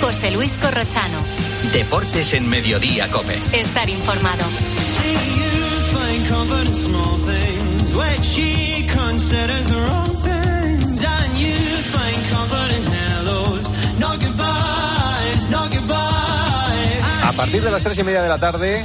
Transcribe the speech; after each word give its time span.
José 0.00 0.30
Luis 0.30 0.58
Corrochano. 0.58 1.18
Deportes 1.72 2.32
en 2.32 2.48
Mediodía 2.48 3.08
Cope. 3.08 3.36
Estar 3.52 3.88
informado. 3.88 4.44
A 17.24 17.32
partir 17.32 17.62
de 17.62 17.70
las 17.70 17.82
tres 17.82 17.98
y 17.98 18.02
media 18.02 18.22
de 18.22 18.28
la 18.28 18.38
tarde, 18.38 18.84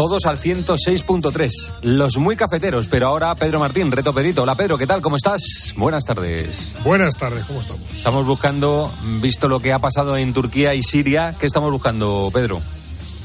todos 0.00 0.24
al 0.24 0.40
106.3. 0.40 1.50
Los 1.82 2.16
muy 2.16 2.34
cafeteros, 2.34 2.86
pero 2.86 3.08
ahora 3.08 3.34
Pedro 3.34 3.60
Martín, 3.60 3.92
Reto 3.92 4.14
Perito. 4.14 4.44
Hola 4.44 4.54
Pedro, 4.54 4.78
¿qué 4.78 4.86
tal? 4.86 5.02
¿Cómo 5.02 5.16
estás? 5.16 5.74
Buenas 5.76 6.06
tardes. 6.06 6.72
Buenas 6.82 7.18
tardes, 7.18 7.44
¿cómo 7.44 7.60
estamos? 7.60 7.82
Estamos 7.92 8.24
buscando, 8.24 8.90
visto 9.20 9.46
lo 9.46 9.60
que 9.60 9.74
ha 9.74 9.78
pasado 9.78 10.16
en 10.16 10.32
Turquía 10.32 10.74
y 10.74 10.82
Siria, 10.82 11.34
¿qué 11.38 11.44
estamos 11.44 11.70
buscando, 11.70 12.30
Pedro? 12.32 12.62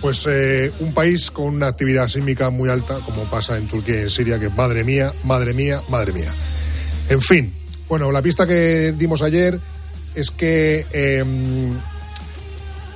Pues 0.02 0.26
eh, 0.28 0.74
un 0.82 0.94
país 0.94 1.32
con 1.32 1.46
una 1.46 1.68
actividad 1.68 2.10
sísmica 2.10 2.50
muy 2.50 2.68
alta, 2.68 2.96
como 3.06 3.24
pasa 3.24 3.56
en 3.56 3.68
Turquía 3.68 4.00
y 4.00 4.04
en 4.04 4.10
Siria, 4.10 4.38
que 4.38 4.50
madre 4.50 4.84
mía, 4.84 5.14
madre 5.24 5.54
mía, 5.54 5.80
madre 5.88 6.12
mía. 6.12 6.34
En 7.08 7.22
fin, 7.22 7.54
bueno, 7.88 8.12
la 8.12 8.22
pista 8.22 8.46
que 8.46 8.94
dimos 8.98 9.22
ayer 9.22 9.58
es 10.14 10.30
que 10.30 10.86
eh, 10.92 11.24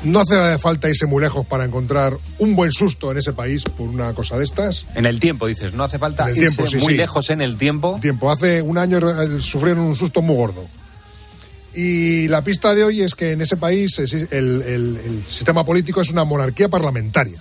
no 0.03 0.19
hace 0.21 0.57
falta 0.59 0.87
irse 0.89 1.05
muy 1.05 1.21
lejos 1.21 1.45
para 1.45 1.65
encontrar 1.65 2.17
un 2.39 2.55
buen 2.55 2.71
susto 2.71 3.11
en 3.11 3.17
ese 3.17 3.33
país 3.33 3.63
por 3.63 3.87
una 3.89 4.13
cosa 4.13 4.37
de 4.37 4.43
estas. 4.45 4.85
En 4.95 5.05
el 5.05 5.19
tiempo, 5.19 5.47
dices, 5.47 5.73
no 5.73 5.83
hace 5.83 5.99
falta 5.99 6.29
irse 6.29 6.39
tiempo, 6.41 6.67
sí, 6.67 6.77
muy 6.77 6.93
sí. 6.93 6.97
lejos 6.97 7.29
en 7.29 7.41
el 7.41 7.57
tiempo. 7.57 7.97
Tiempo, 8.01 8.31
hace 8.31 8.61
un 8.61 8.77
año 8.77 8.97
eh, 8.99 9.41
sufrieron 9.41 9.83
un 9.83 9.95
susto 9.95 10.21
muy 10.21 10.35
gordo. 10.35 10.65
Y 11.75 12.27
la 12.29 12.43
pista 12.43 12.73
de 12.73 12.83
hoy 12.83 13.01
es 13.01 13.13
que 13.15 13.31
en 13.33 13.41
ese 13.41 13.55
país 13.57 13.99
el, 13.99 14.27
el- 14.31 14.97
el 15.05 15.23
sistema 15.27 15.63
político 15.63 16.01
es 16.01 16.09
una 16.09 16.23
monarquía 16.23 16.67
parlamentaria, 16.67 17.39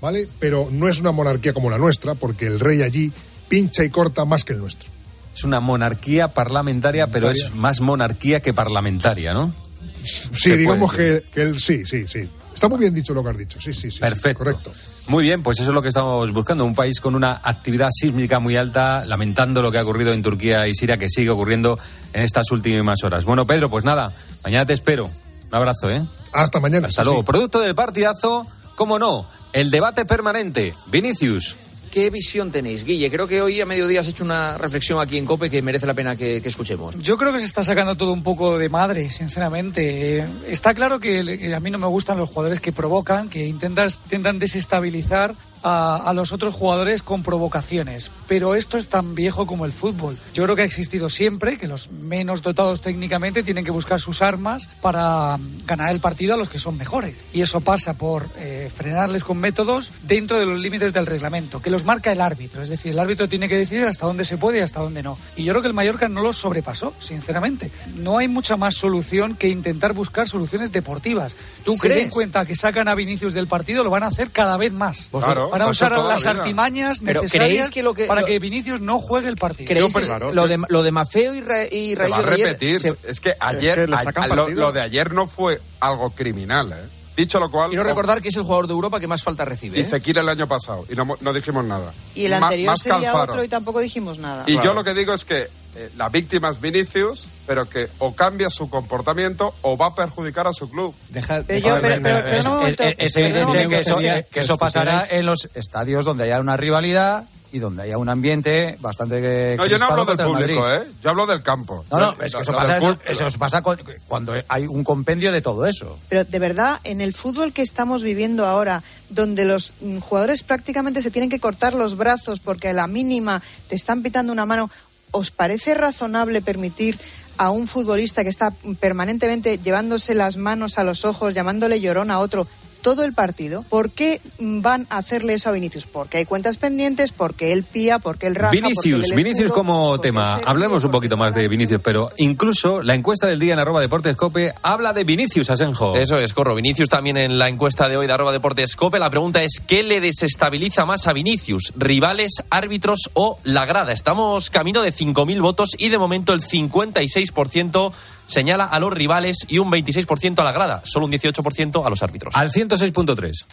¿vale? 0.00 0.28
Pero 0.38 0.68
no 0.70 0.88
es 0.88 1.00
una 1.00 1.10
monarquía 1.12 1.52
como 1.54 1.70
la 1.70 1.78
nuestra, 1.78 2.14
porque 2.14 2.46
el 2.46 2.60
rey 2.60 2.82
allí 2.82 3.10
pincha 3.48 3.82
y 3.84 3.88
corta 3.90 4.24
más 4.24 4.44
que 4.44 4.52
el 4.52 4.58
nuestro. 4.58 4.90
Es 5.34 5.44
una 5.44 5.60
monarquía 5.60 6.28
parlamentaria, 6.28 7.06
pero 7.06 7.30
es 7.30 7.54
más 7.54 7.80
monarquía 7.80 8.40
que 8.40 8.52
parlamentaria, 8.52 9.32
¿no? 9.32 9.54
Sí, 10.02 10.56
digamos 10.56 10.92
que, 10.92 11.22
sí, 11.58 11.84
sí, 11.86 12.06
sí. 12.06 12.28
Está 12.54 12.68
muy 12.68 12.78
bien 12.78 12.94
dicho 12.94 13.14
lo 13.14 13.22
que 13.24 13.30
has 13.30 13.38
dicho, 13.38 13.60
sí, 13.60 13.72
sí, 13.72 13.82
sí. 13.82 13.90
sí, 13.92 14.00
Perfecto. 14.00 14.38
correcto. 14.44 14.72
Muy 15.08 15.24
bien, 15.24 15.42
pues 15.42 15.58
eso 15.58 15.70
es 15.70 15.74
lo 15.74 15.82
que 15.82 15.88
estamos 15.88 16.30
buscando. 16.32 16.64
Un 16.64 16.74
país 16.74 17.00
con 17.00 17.14
una 17.14 17.40
actividad 17.42 17.88
sísmica 17.90 18.38
muy 18.38 18.56
alta, 18.56 19.04
lamentando 19.04 19.62
lo 19.62 19.72
que 19.72 19.78
ha 19.78 19.82
ocurrido 19.82 20.12
en 20.12 20.22
Turquía 20.22 20.68
y 20.68 20.74
Siria, 20.74 20.96
que 20.96 21.08
sigue 21.08 21.30
ocurriendo 21.30 21.78
en 22.12 22.22
estas 22.22 22.50
últimas 22.50 23.02
horas. 23.02 23.24
Bueno, 23.24 23.46
Pedro, 23.46 23.68
pues 23.70 23.84
nada, 23.84 24.12
mañana 24.44 24.66
te 24.66 24.74
espero. 24.74 25.06
Un 25.06 25.54
abrazo, 25.54 25.90
¿eh? 25.90 26.02
Hasta 26.32 26.60
mañana. 26.60 26.88
Hasta 26.88 27.02
sí, 27.02 27.06
luego. 27.06 27.22
sí. 27.22 27.26
Producto 27.26 27.60
del 27.60 27.74
partidazo, 27.74 28.46
cómo 28.76 28.98
no, 28.98 29.26
el 29.52 29.70
debate 29.70 30.04
permanente. 30.04 30.74
Vinicius. 30.86 31.56
¿Qué 31.92 32.08
visión 32.08 32.50
tenéis, 32.50 32.84
Guille? 32.84 33.10
Creo 33.10 33.28
que 33.28 33.42
hoy 33.42 33.60
a 33.60 33.66
mediodía 33.66 34.00
has 34.00 34.08
hecho 34.08 34.24
una 34.24 34.56
reflexión 34.56 34.98
aquí 34.98 35.18
en 35.18 35.26
COPE 35.26 35.50
que 35.50 35.60
merece 35.60 35.86
la 35.86 35.92
pena 35.92 36.16
que, 36.16 36.40
que 36.40 36.48
escuchemos. 36.48 36.96
Yo 36.98 37.18
creo 37.18 37.34
que 37.34 37.40
se 37.40 37.44
está 37.44 37.62
sacando 37.62 37.96
todo 37.96 38.14
un 38.14 38.22
poco 38.22 38.56
de 38.56 38.70
madre, 38.70 39.10
sinceramente. 39.10 40.20
Eh, 40.20 40.26
está 40.48 40.72
claro 40.72 40.98
que, 40.98 41.52
a 41.54 41.60
mí 41.60 41.70
no 41.70 41.76
me 41.76 41.86
gustan 41.86 42.16
los 42.16 42.30
jugadores 42.30 42.60
que 42.60 42.72
provocan, 42.72 43.28
que 43.28 43.46
intentan, 43.46 43.90
intentan 44.04 44.38
desestabilizar 44.38 45.34
a, 45.62 46.12
los 46.14 46.32
otros 46.32 46.54
jugadores 46.54 47.02
con 47.02 47.22
provocaciones. 47.22 48.10
Pero 48.26 48.54
esto 48.54 48.78
es 48.78 48.88
tan 48.88 49.14
viejo 49.14 49.46
como 49.46 49.64
el 49.64 49.72
fútbol. 49.72 50.16
Yo 50.34 50.44
creo 50.44 50.56
que 50.56 50.62
ha 50.62 50.66
existido 50.66 51.10
siempre, 51.10 51.58
que 51.58 51.68
los 51.68 51.90
menos 51.90 52.42
dotados 52.42 52.80
técnicamente 52.80 53.42
tienen 53.42 53.64
que 53.64 53.70
buscar 53.70 54.00
sus 54.00 54.22
armas 54.22 54.68
para 54.80 55.36
mm, 55.36 55.66
ganar 55.66 55.90
el 55.90 56.00
partido 56.00 56.34
a 56.34 56.36
los 56.36 56.48
que 56.48 56.58
son 56.58 56.76
mejores. 56.76 57.16
Y 57.32 57.42
eso 57.42 57.60
pasa 57.60 57.94
por 57.94 58.28
eh, 58.38 58.70
frenarles 58.74 59.24
con 59.24 59.38
métodos 59.38 59.90
dentro 60.02 60.38
de 60.38 60.46
los 60.46 60.58
límites 60.58 60.92
del 60.92 61.06
reglamento, 61.06 61.62
que 61.62 61.70
los 61.70 61.84
marca 61.84 62.12
el 62.12 62.20
árbitro. 62.20 62.62
Es 62.62 62.68
decir, 62.68 62.92
el 62.92 62.98
árbitro 62.98 63.28
tiene 63.28 63.48
que 63.48 63.56
decidir 63.56 63.86
hasta 63.86 64.06
dónde 64.06 64.24
se 64.24 64.36
puede 64.36 64.58
y 64.58 64.62
hasta 64.62 64.80
dónde 64.80 65.02
no. 65.02 65.18
Y 65.36 65.44
yo 65.44 65.52
creo 65.52 65.62
que 65.62 65.68
el 65.68 65.74
Mallorca 65.74 66.08
no 66.08 66.22
lo 66.22 66.32
sobrepasó, 66.32 66.94
sinceramente. 66.98 67.70
No 67.96 68.18
hay 68.18 68.28
mucha 68.28 68.56
más 68.56 68.74
solución 68.74 69.36
que 69.36 69.48
intentar 69.48 69.92
buscar 69.92 70.28
soluciones 70.28 70.72
deportivas. 70.72 71.36
¿Tú 71.64 71.74
Se 71.74 71.80
crees? 71.80 71.96
den 72.00 72.10
cuenta 72.10 72.44
que 72.44 72.54
sacan 72.54 72.88
a 72.88 72.94
Vinicius 72.94 73.32
del 73.34 73.46
partido, 73.46 73.82
lo 73.84 73.90
van 73.90 74.02
a 74.02 74.06
hacer 74.06 74.30
cada 74.30 74.56
vez 74.56 74.72
más. 74.72 75.08
Claro, 75.10 75.50
van 75.50 75.62
a 75.62 75.66
usar 75.68 75.92
las 75.96 76.24
la 76.24 76.30
artimañas 76.30 77.02
necesarias 77.02 77.32
¿creéis 77.32 77.70
que 77.70 77.82
lo 77.82 77.94
que- 77.94 78.04
para 78.06 78.20
lo- 78.22 78.26
que 78.26 78.38
Vinicius 78.38 78.80
no 78.80 78.98
juegue 79.00 79.28
el 79.28 79.36
partido. 79.36 79.68
¿Creéis 79.68 79.92
Yo, 79.92 79.98
que 80.00 80.04
claro, 80.06 80.32
lo, 80.32 80.48
de, 80.48 80.58
lo 80.68 80.82
de 80.82 80.90
Mafeo 80.92 81.34
y, 81.34 81.40
Ra- 81.40 81.64
y 81.66 81.96
Se 81.96 82.08
va 82.08 82.18
a 82.18 82.22
Rayo 82.22 82.26
de 82.28 82.34
ayer 82.34 82.46
repetir. 82.46 82.80
se- 82.80 82.96
Es 83.10 83.20
que 83.20 83.34
ayer, 83.40 83.86
que 83.88 83.94
a- 84.20 84.26
lo, 84.28 84.48
lo 84.48 84.72
de 84.72 84.80
ayer 84.80 85.12
no 85.12 85.26
fue 85.26 85.60
algo 85.80 86.10
criminal, 86.10 86.72
¿eh? 86.72 86.88
Dicho 87.16 87.38
lo 87.38 87.50
cual, 87.50 87.68
Quiero 87.70 87.84
recordar 87.84 88.22
que 88.22 88.28
es 88.28 88.36
el 88.36 88.42
jugador 88.42 88.66
de 88.66 88.72
Europa 88.72 88.98
que 88.98 89.06
más 89.06 89.22
falta 89.22 89.44
recibe. 89.44 89.78
y 89.78 89.82
¿eh? 89.82 89.84
Fekir 89.84 90.16
el 90.18 90.28
año 90.28 90.46
pasado 90.46 90.84
y 90.90 90.94
no, 90.94 91.06
no 91.20 91.32
dijimos 91.32 91.64
nada. 91.64 91.92
Y 92.14 92.24
el 92.24 92.30
Ma- 92.32 92.46
anterior 92.46 92.66
más 92.70 92.80
sería 92.80 93.14
otro 93.14 93.44
y 93.44 93.48
tampoco 93.48 93.80
dijimos 93.80 94.18
nada. 94.18 94.44
Y 94.46 94.54
yo 94.54 94.72
lo 94.74 94.82
que 94.84 94.94
digo 94.94 95.12
es 95.12 95.24
que 95.24 95.48
eh, 95.74 95.90
la 95.96 96.08
víctima 96.10 96.50
es 96.50 96.60
Vinicius, 96.60 97.26
pero 97.46 97.68
que 97.68 97.88
o 97.98 98.14
cambia 98.14 98.50
su 98.50 98.68
comportamiento 98.68 99.54
o 99.62 99.76
va 99.76 99.86
a 99.86 99.94
perjudicar 99.94 100.46
a 100.46 100.52
su 100.52 100.70
club. 100.70 100.94
Deja, 101.10 101.42
Pero 101.46 101.68
yo- 101.68 101.80
pero- 101.80 102.02
pero- 102.02 102.24
pero 102.30 102.50
un 102.50 102.56
momento, 102.58 102.82
es, 102.98 103.16
evidente 103.16 103.80
eso, 103.80 103.98
que 103.98 104.40
eso 104.40 104.58
pasará 104.58 105.06
en 105.10 105.26
los 105.26 105.48
estadios 105.54 106.04
donde 106.04 106.24
haya 106.24 106.40
una 106.40 106.56
rivalidad 106.56 107.24
y 107.52 107.58
donde 107.58 107.82
haya 107.82 107.98
un 107.98 108.08
ambiente 108.08 108.76
bastante. 108.80 109.56
No, 109.56 109.66
yo 109.66 109.78
no 109.78 109.86
hablo 109.86 110.04
del 110.06 110.16
público. 110.26 110.70
¿eh? 110.72 110.82
Yo 111.02 111.10
hablo 111.10 111.26
del 111.26 111.42
campo. 111.42 111.84
No, 111.90 111.98
no, 111.98 112.12
es 112.22 112.34
que 112.34 112.40
eso 112.40 112.52
pasa, 112.52 112.78
fut- 112.80 112.98
eso 113.06 113.26
pasa 113.38 113.62
cu- 113.62 113.76
cuando 114.08 114.34
hay 114.48 114.66
un 114.66 114.82
compendio 114.84 115.30
de 115.32 115.42
todo 115.42 115.66
eso. 115.66 115.98
Pero 116.08 116.24
de 116.24 116.38
verdad, 116.38 116.80
en 116.84 117.00
el 117.00 117.12
fútbol 117.12 117.52
que 117.52 117.62
estamos 117.62 118.02
viviendo 118.02 118.46
ahora, 118.46 118.82
donde 119.10 119.44
los 119.44 119.74
mm, 119.80 119.98
jugadores 119.98 120.42
prácticamente 120.42 121.02
se 121.02 121.10
tienen 121.10 121.28
que 121.30 121.38
cortar 121.40 121.74
los 121.74 121.96
brazos 121.96 122.40
porque 122.40 122.68
a 122.68 122.72
la 122.72 122.86
mínima 122.86 123.42
te 123.68 123.76
están 123.76 124.02
pitando 124.02 124.32
una 124.32 124.46
mano, 124.46 124.70
¿os 125.10 125.30
parece 125.30 125.74
razonable 125.74 126.40
permitir 126.40 126.98
a 127.36 127.50
un 127.50 127.66
futbolista 127.68 128.22
que 128.24 128.30
está 128.30 128.50
permanentemente 128.80 129.58
llevándose 129.58 130.14
las 130.14 130.36
manos 130.36 130.78
a 130.78 130.84
los 130.84 131.04
ojos, 131.04 131.34
llamándole 131.34 131.80
llorón 131.80 132.10
a 132.10 132.18
otro? 132.18 132.46
Todo 132.82 133.04
el 133.04 133.14
partido, 133.14 133.64
¿por 133.68 133.90
qué 133.90 134.20
van 134.38 134.86
a 134.90 134.98
hacerle 134.98 135.34
eso 135.34 135.48
a 135.48 135.52
Vinicius? 135.52 135.86
Porque 135.86 136.18
hay 136.18 136.24
cuentas 136.24 136.56
pendientes, 136.56 137.12
porque 137.12 137.52
él 137.52 137.62
pía, 137.62 137.98
porque 137.98 138.26
él 138.26 138.34
raja. 138.34 138.50
porque 138.50 138.60
Vinicius, 138.60 139.14
Vinicius 139.14 139.46
escudo, 139.46 139.54
como 139.54 139.88
porque 139.88 140.08
tema. 140.08 140.40
Hablemos 140.44 140.84
un 140.84 140.90
poquito 140.90 141.16
más 141.16 141.34
de 141.34 141.48
Vinicius, 141.48 141.80
pero 141.82 142.10
incluso 142.18 142.82
la 142.82 142.94
encuesta 142.94 143.26
del 143.26 143.38
día 143.38 143.52
en 143.52 143.60
arroba 143.60 143.80
deportes 143.80 144.16
cope 144.16 144.52
habla 144.62 144.92
de 144.92 145.04
Vinicius 145.04 145.48
Asenjo. 145.50 145.96
Eso 145.96 146.16
es, 146.16 146.34
corro. 146.34 146.54
Vinicius 146.54 146.88
también 146.88 147.16
en 147.16 147.38
la 147.38 147.48
encuesta 147.48 147.88
de 147.88 147.96
hoy 147.96 148.06
de 148.06 148.12
arroba 148.12 148.32
deportes 148.32 148.76
cope. 148.76 148.98
La 148.98 149.10
pregunta 149.10 149.42
es, 149.42 149.62
¿qué 149.66 149.82
le 149.82 150.00
desestabiliza 150.00 150.84
más 150.84 151.06
a 151.06 151.12
Vinicius? 151.12 151.72
¿Rivales, 151.76 152.42
árbitros 152.50 153.10
o 153.14 153.38
la 153.44 153.64
grada? 153.64 153.92
Estamos 153.92 154.50
camino 154.50 154.82
de 154.82 154.92
5.000 154.92 155.40
votos 155.40 155.70
y 155.78 155.88
de 155.88 155.98
momento 155.98 156.32
el 156.32 156.42
56% 156.42 157.92
señala 158.26 158.64
a 158.64 158.78
los 158.80 158.92
rivales 158.92 159.38
y 159.48 159.58
un 159.58 159.70
26% 159.70 160.38
a 160.38 160.44
la 160.44 160.52
grada. 160.52 160.82
Solo 160.84 161.06
un 161.06 161.12
18% 161.12 161.86
a 161.86 161.90
los 161.90 162.02
árbitros. 162.02 162.34
Al 162.36 162.50
106.3. 162.50 163.44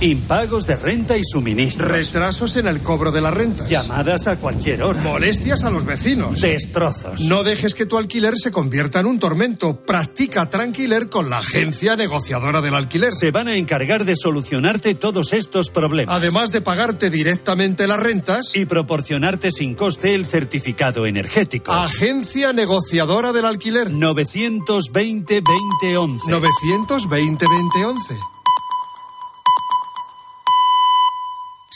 Impagos 0.00 0.66
de 0.66 0.76
renta 0.76 1.18
y 1.18 1.24
suministros. 1.24 1.90
Retrasos 1.90 2.56
en 2.56 2.66
el 2.66 2.80
cobro 2.80 3.12
de 3.12 3.20
las 3.20 3.34
rentas. 3.34 3.68
Llamadas 3.68 4.28
a 4.28 4.36
cualquier 4.36 4.82
hora. 4.82 4.98
Molestias 5.02 5.64
a 5.64 5.70
los 5.70 5.84
vecinos. 5.84 6.40
Destrozos. 6.40 7.20
No 7.20 7.42
dejes 7.42 7.74
que 7.74 7.84
tu 7.84 7.98
alquiler 7.98 8.38
se 8.38 8.50
convierta 8.50 9.00
en 9.00 9.06
un 9.06 9.18
tormento. 9.18 9.76
Practica 9.76 10.48
Tranquiler 10.48 11.10
con 11.10 11.28
la 11.28 11.38
agencia 11.38 11.96
negociadora 11.96 12.62
del 12.62 12.76
alquiler. 12.76 13.12
Se 13.12 13.30
van 13.30 13.48
a 13.48 13.56
encargar 13.56 14.06
de 14.06 14.16
solucionarte 14.16 14.94
todos 14.94 15.34
estos 15.34 15.68
problemas. 15.68 16.14
Además 16.14 16.50
de 16.50 16.62
pagarte 16.62 17.10
directamente 17.10 17.86
las 17.86 18.00
rentas. 18.00 18.52
Y 18.54 18.64
proporcionarte 18.64 19.50
sin 19.50 19.74
coste 19.74 20.14
el 20.14 20.24
certificado 20.24 21.04
energético. 21.04 21.72
Agencia 21.72 22.54
negociadora 22.54 23.34
del 23.34 23.44
alquiler. 23.44 23.90
920 23.90 25.42
2011. 25.42 26.30
920 26.30 27.44
2011. 27.44 28.39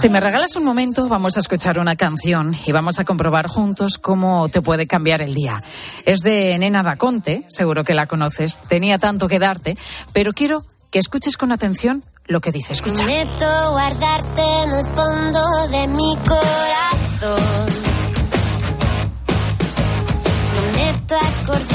Si 0.00 0.08
me 0.08 0.20
regalas 0.20 0.56
un 0.56 0.64
momento, 0.64 1.08
vamos 1.08 1.36
a 1.36 1.40
escuchar 1.40 1.78
una 1.78 1.96
canción 1.96 2.56
y 2.66 2.72
vamos 2.72 2.98
a 2.98 3.04
comprobar 3.04 3.46
juntos 3.46 3.98
cómo 3.98 4.48
te 4.48 4.62
puede 4.62 4.86
cambiar 4.86 5.22
el 5.22 5.34
día. 5.34 5.62
Es 6.04 6.20
de 6.20 6.56
Nena 6.58 6.82
Daconte, 6.82 7.44
seguro 7.48 7.84
que 7.84 7.94
la 7.94 8.06
conoces. 8.06 8.58
Tenía 8.68 8.98
tanto 8.98 9.28
que 9.28 9.38
darte, 9.38 9.76
pero 10.12 10.32
quiero 10.32 10.64
que 10.90 10.98
escuches 10.98 11.36
con 11.36 11.52
atención 11.52 12.04
lo 12.26 12.40
que 12.40 12.52
dice. 12.52 12.72
Escucha. 12.72 13.04
Prometo 13.04 13.70
guardarte 13.72 14.42
en 14.62 14.70
el 14.72 14.86
fondo 14.86 15.68
de 15.70 15.88
mi 15.88 16.16
corazón. 16.26 17.66
Prometo 20.54 21.16
acordarme 21.16 21.73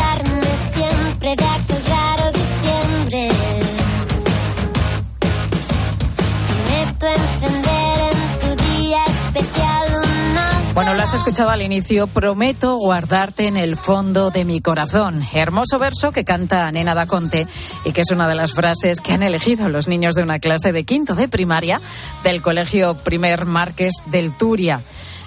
Bueno, 10.80 10.94
lo 10.94 11.02
has 11.02 11.14
escuchado 11.14 11.50
al 11.50 11.62
inicio. 11.62 12.08
Prometo 12.08 12.78
guardarte 12.78 13.48
en 13.48 13.58
el 13.58 13.76
fondo 13.76 14.32
de 14.32 14.46
mi 14.46 14.62
corazón. 14.62 15.22
Hermoso 15.34 15.78
verso 15.78 16.14
que 16.14 16.24
canta 16.24 16.72
Nena 16.72 16.96
Daconte 16.96 17.48
y 17.84 17.92
que 17.92 18.00
es 18.00 18.12
una 18.12 18.30
de 18.30 18.36
las 18.36 18.54
frases 18.54 19.02
que 19.02 19.12
han 19.12 19.22
elegido 19.22 19.68
los 19.68 19.90
niños 19.90 20.16
de 20.16 20.24
una 20.24 20.40
clase 20.40 20.72
de 20.72 20.86
quinto 20.86 21.16
de 21.16 21.28
primaria 21.28 21.82
del 22.24 22.42
Colegio 22.42 22.96
Primer 22.96 23.46
Márquez 23.46 23.92
del 24.06 24.32
Turia 24.38 24.80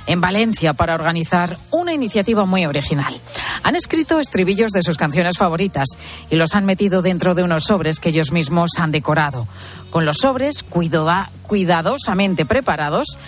en 0.07 0.23
Valencia 0.23 0.73
para 0.73 0.95
organizar 0.95 1.59
una 1.71 1.93
iniciativa 1.93 2.47
muy 2.47 2.65
original. 2.65 3.15
Han 3.63 3.77
escrito 3.77 4.21
estribillos 4.21 4.73
de 4.73 4.83
sus 4.83 4.97
canciones 4.97 5.37
favoritas 5.37 5.87
y 6.31 6.37
los 6.37 6.55
han 6.55 6.65
metido 6.65 7.03
dentro 7.03 7.35
de 7.35 7.43
unos 7.43 7.65
sobres 7.65 8.01
que 8.01 8.09
ellos 8.09 8.33
mismos 8.33 8.71
han 8.79 8.91
decorado. 8.91 9.47
Con 9.91 10.07
los 10.07 10.17
sobres 10.17 10.65
cuidadosamente 10.65 12.47
preparados, 12.47 13.19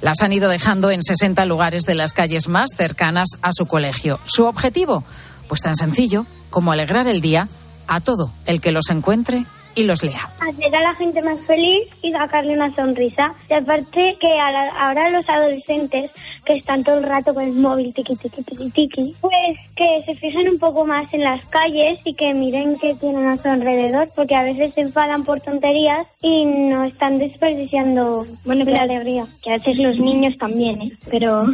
las 0.00 0.22
han 0.22 0.32
ido 0.32 0.48
dejando 0.48 0.90
en 0.90 1.02
60 1.02 1.44
lugares 1.44 1.84
de 1.84 1.94
las 1.94 2.12
calles 2.12 2.48
más 2.48 2.70
cercanas 2.76 3.28
a 3.42 3.52
su 3.52 3.66
colegio. 3.66 4.18
Su 4.24 4.44
objetivo, 4.44 5.04
pues 5.48 5.60
tan 5.62 5.76
sencillo 5.76 6.26
como 6.50 6.72
alegrar 6.72 7.08
el 7.08 7.20
día 7.20 7.48
a 7.86 8.00
todo 8.00 8.30
el 8.46 8.60
que 8.60 8.72
los 8.72 8.90
encuentre 8.90 9.44
y 9.78 9.84
los 9.84 10.02
lea. 10.02 10.28
hacer 10.40 10.74
a 10.74 10.80
la 10.80 10.94
gente 10.94 11.22
más 11.22 11.38
feliz 11.40 11.86
y 12.02 12.10
sacarle 12.12 12.54
una 12.54 12.74
sonrisa. 12.74 13.34
Y 13.48 13.54
aparte 13.54 14.16
que 14.20 14.26
a 14.38 14.50
la- 14.50 14.70
ahora 14.80 15.10
los 15.10 15.28
adolescentes 15.28 16.10
que 16.44 16.54
están 16.56 16.82
todo 16.84 16.98
el 16.98 17.04
rato 17.04 17.34
con 17.34 17.44
el 17.44 17.52
móvil 17.54 17.92
tiqui 17.94 18.16
tiqui 18.16 18.42
tiqui 18.42 18.70
tiqui, 18.70 19.14
pues 19.20 19.58
que 19.76 20.02
se 20.06 20.14
fijen 20.14 20.48
un 20.48 20.58
poco 20.58 20.84
más 20.86 21.12
en 21.14 21.22
las 21.22 21.44
calles 21.46 22.00
y 22.04 22.14
que 22.14 22.32
miren 22.34 22.78
qué 22.78 22.94
tienen 22.94 23.28
a 23.28 23.36
su 23.36 23.48
alrededor, 23.48 24.08
porque 24.16 24.34
a 24.34 24.42
veces 24.42 24.74
se 24.74 24.80
enfadan 24.82 25.24
por 25.24 25.40
tonterías 25.40 26.06
y 26.22 26.44
no 26.44 26.84
están 26.84 27.18
desperdiciando 27.18 28.26
bueno, 28.44 28.64
la 28.64 28.82
alegría. 28.82 29.26
Que 29.42 29.50
a 29.50 29.52
veces 29.58 29.76
los 29.78 29.98
niños 29.98 30.36
también, 30.38 30.80
¿eh? 30.82 30.92
Pero 31.10 31.46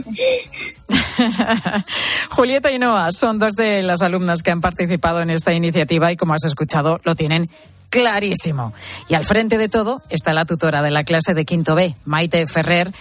Julieta 2.31 2.73
y 2.73 2.79
Noah 2.79 3.13
son 3.13 3.39
dos 3.39 3.55
de 3.55 3.83
las 3.83 4.03
alumnas 4.03 4.43
que 4.43 4.51
han 4.51 4.61
participado 4.61 5.21
en 5.21 5.31
esta 5.31 5.53
iniciativa 5.53 6.11
y 6.13 6.17
como 6.17 6.35
has 6.35 6.45
escuchado 6.45 6.99
lo 7.05 7.15
tienen 7.15 7.49
clarísimo. 7.91 8.73
Y 9.09 9.15
al 9.15 9.25
frente 9.25 9.59
de 9.59 9.69
todo 9.69 10.03
está 10.11 10.33
la 10.33 10.45
tutora 10.45 10.83
de 10.83 10.91
la 10.91 11.05
clase 11.05 11.35
de 11.35 11.45
quinto 11.45 11.75
B, 11.75 11.95
Maite 12.05 12.47
Ferrer. 12.47 12.93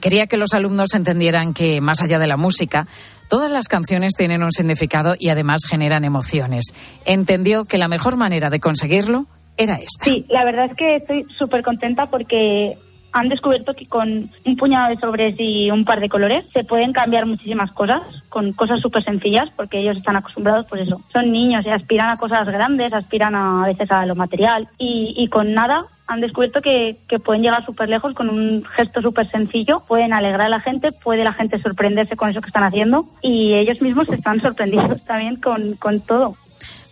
Quería 0.00 0.26
que 0.26 0.36
los 0.36 0.52
alumnos 0.54 0.94
entendieran 0.94 1.54
que 1.54 1.80
más 1.80 2.00
allá 2.02 2.18
de 2.18 2.26
la 2.26 2.36
música, 2.36 2.86
todas 3.28 3.50
las 3.50 3.68
canciones 3.68 4.12
tienen 4.16 4.42
un 4.42 4.52
significado 4.52 5.14
y 5.18 5.30
además 5.30 5.62
generan 5.68 6.04
emociones. 6.04 6.74
Entendió 7.04 7.64
que 7.64 7.78
la 7.78 7.88
mejor 7.88 8.16
manera 8.16 8.50
de 8.50 8.60
conseguirlo 8.60 9.26
era 9.56 9.76
esta. 9.76 10.04
Sí, 10.04 10.26
la 10.28 10.44
verdad 10.44 10.66
es 10.66 10.76
que 10.76 10.96
estoy 10.96 11.24
súper 11.38 11.62
contenta 11.62 12.06
porque 12.06 12.76
han 13.12 13.28
descubierto 13.28 13.74
que 13.74 13.86
con 13.86 14.30
un 14.44 14.56
puñado 14.56 14.88
de 14.88 15.00
sobres 15.00 15.34
y 15.38 15.70
un 15.70 15.84
par 15.84 16.00
de 16.00 16.08
colores 16.08 16.46
se 16.52 16.64
pueden 16.64 16.92
cambiar 16.92 17.26
muchísimas 17.26 17.72
cosas, 17.72 18.02
con 18.28 18.52
cosas 18.52 18.80
súper 18.80 19.04
sencillas, 19.04 19.50
porque 19.54 19.80
ellos 19.80 19.98
están 19.98 20.16
acostumbrados, 20.16 20.66
pues 20.68 20.82
eso, 20.82 21.00
son 21.12 21.30
niños 21.30 21.64
y 21.66 21.70
aspiran 21.70 22.10
a 22.10 22.16
cosas 22.16 22.46
grandes, 22.46 22.92
aspiran 22.92 23.34
a, 23.34 23.66
veces 23.66 23.90
a 23.90 24.06
lo 24.06 24.14
material 24.14 24.68
y, 24.78 25.14
y 25.16 25.28
con 25.28 25.52
nada 25.52 25.84
han 26.06 26.20
descubierto 26.20 26.60
que, 26.60 26.96
pueden 27.24 27.42
llegar 27.42 27.64
súper 27.64 27.88
lejos 27.88 28.14
con 28.14 28.28
un 28.28 28.64
gesto 28.64 29.00
súper 29.00 29.26
sencillo, 29.26 29.82
pueden 29.86 30.12
alegrar 30.12 30.46
a 30.46 30.50
la 30.50 30.60
gente, 30.60 30.92
puede 30.92 31.24
la 31.24 31.32
gente 31.32 31.58
sorprenderse 31.58 32.16
con 32.16 32.28
eso 32.28 32.40
que 32.40 32.48
están 32.48 32.64
haciendo 32.64 33.06
y 33.22 33.54
ellos 33.54 33.80
mismos 33.80 34.08
están 34.08 34.40
sorprendidos 34.40 35.04
también 35.06 35.36
con 35.36 36.00
todo. 36.00 36.36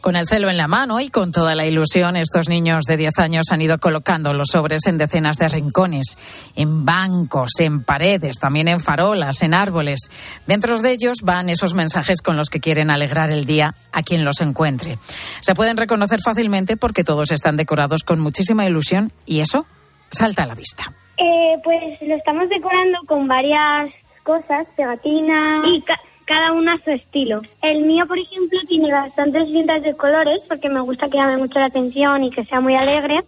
Con 0.00 0.16
el 0.16 0.26
celo 0.26 0.48
en 0.48 0.56
la 0.56 0.66
mano 0.66 0.98
y 0.98 1.10
con 1.10 1.30
toda 1.30 1.54
la 1.54 1.66
ilusión, 1.66 2.16
estos 2.16 2.48
niños 2.48 2.84
de 2.84 2.96
10 2.96 3.18
años 3.18 3.46
han 3.50 3.60
ido 3.60 3.78
colocando 3.78 4.32
los 4.32 4.48
sobres 4.52 4.86
en 4.86 4.96
decenas 4.96 5.36
de 5.36 5.48
rincones, 5.50 6.16
en 6.56 6.86
bancos, 6.86 7.50
en 7.58 7.84
paredes, 7.84 8.36
también 8.40 8.68
en 8.68 8.80
farolas, 8.80 9.42
en 9.42 9.52
árboles. 9.52 10.10
Dentro 10.46 10.80
de 10.80 10.92
ellos 10.92 11.18
van 11.22 11.50
esos 11.50 11.74
mensajes 11.74 12.22
con 12.22 12.38
los 12.38 12.48
que 12.48 12.60
quieren 12.60 12.90
alegrar 12.90 13.30
el 13.30 13.44
día 13.44 13.74
a 13.92 14.02
quien 14.02 14.24
los 14.24 14.40
encuentre. 14.40 14.96
Se 15.40 15.54
pueden 15.54 15.76
reconocer 15.76 16.20
fácilmente 16.24 16.78
porque 16.78 17.04
todos 17.04 17.30
están 17.30 17.58
decorados 17.58 18.02
con 18.02 18.20
muchísima 18.20 18.64
ilusión 18.64 19.12
y 19.26 19.40
eso 19.40 19.66
salta 20.10 20.44
a 20.44 20.46
la 20.46 20.54
vista. 20.54 20.92
Eh, 21.18 21.58
pues 21.62 22.00
lo 22.00 22.14
estamos 22.14 22.48
decorando 22.48 22.98
con 23.06 23.28
varias 23.28 23.90
cosas, 24.22 24.66
pegatinas 24.74 25.66
y 25.66 25.84
cada 26.30 26.52
una 26.52 26.74
a 26.74 26.78
su 26.78 26.92
estilo. 26.92 27.42
El 27.60 27.82
mío, 27.82 28.06
por 28.06 28.16
ejemplo, 28.16 28.60
tiene 28.68 28.92
bastantes 28.92 29.48
cintas 29.48 29.82
de 29.82 29.96
colores 29.96 30.40
porque 30.48 30.68
me 30.68 30.80
gusta 30.80 31.08
que 31.08 31.16
llame 31.16 31.38
mucho 31.38 31.58
la 31.58 31.66
atención 31.66 32.22
y 32.22 32.30
que 32.30 32.44
sea 32.44 32.60
muy 32.60 32.76
alegre. 32.76 33.18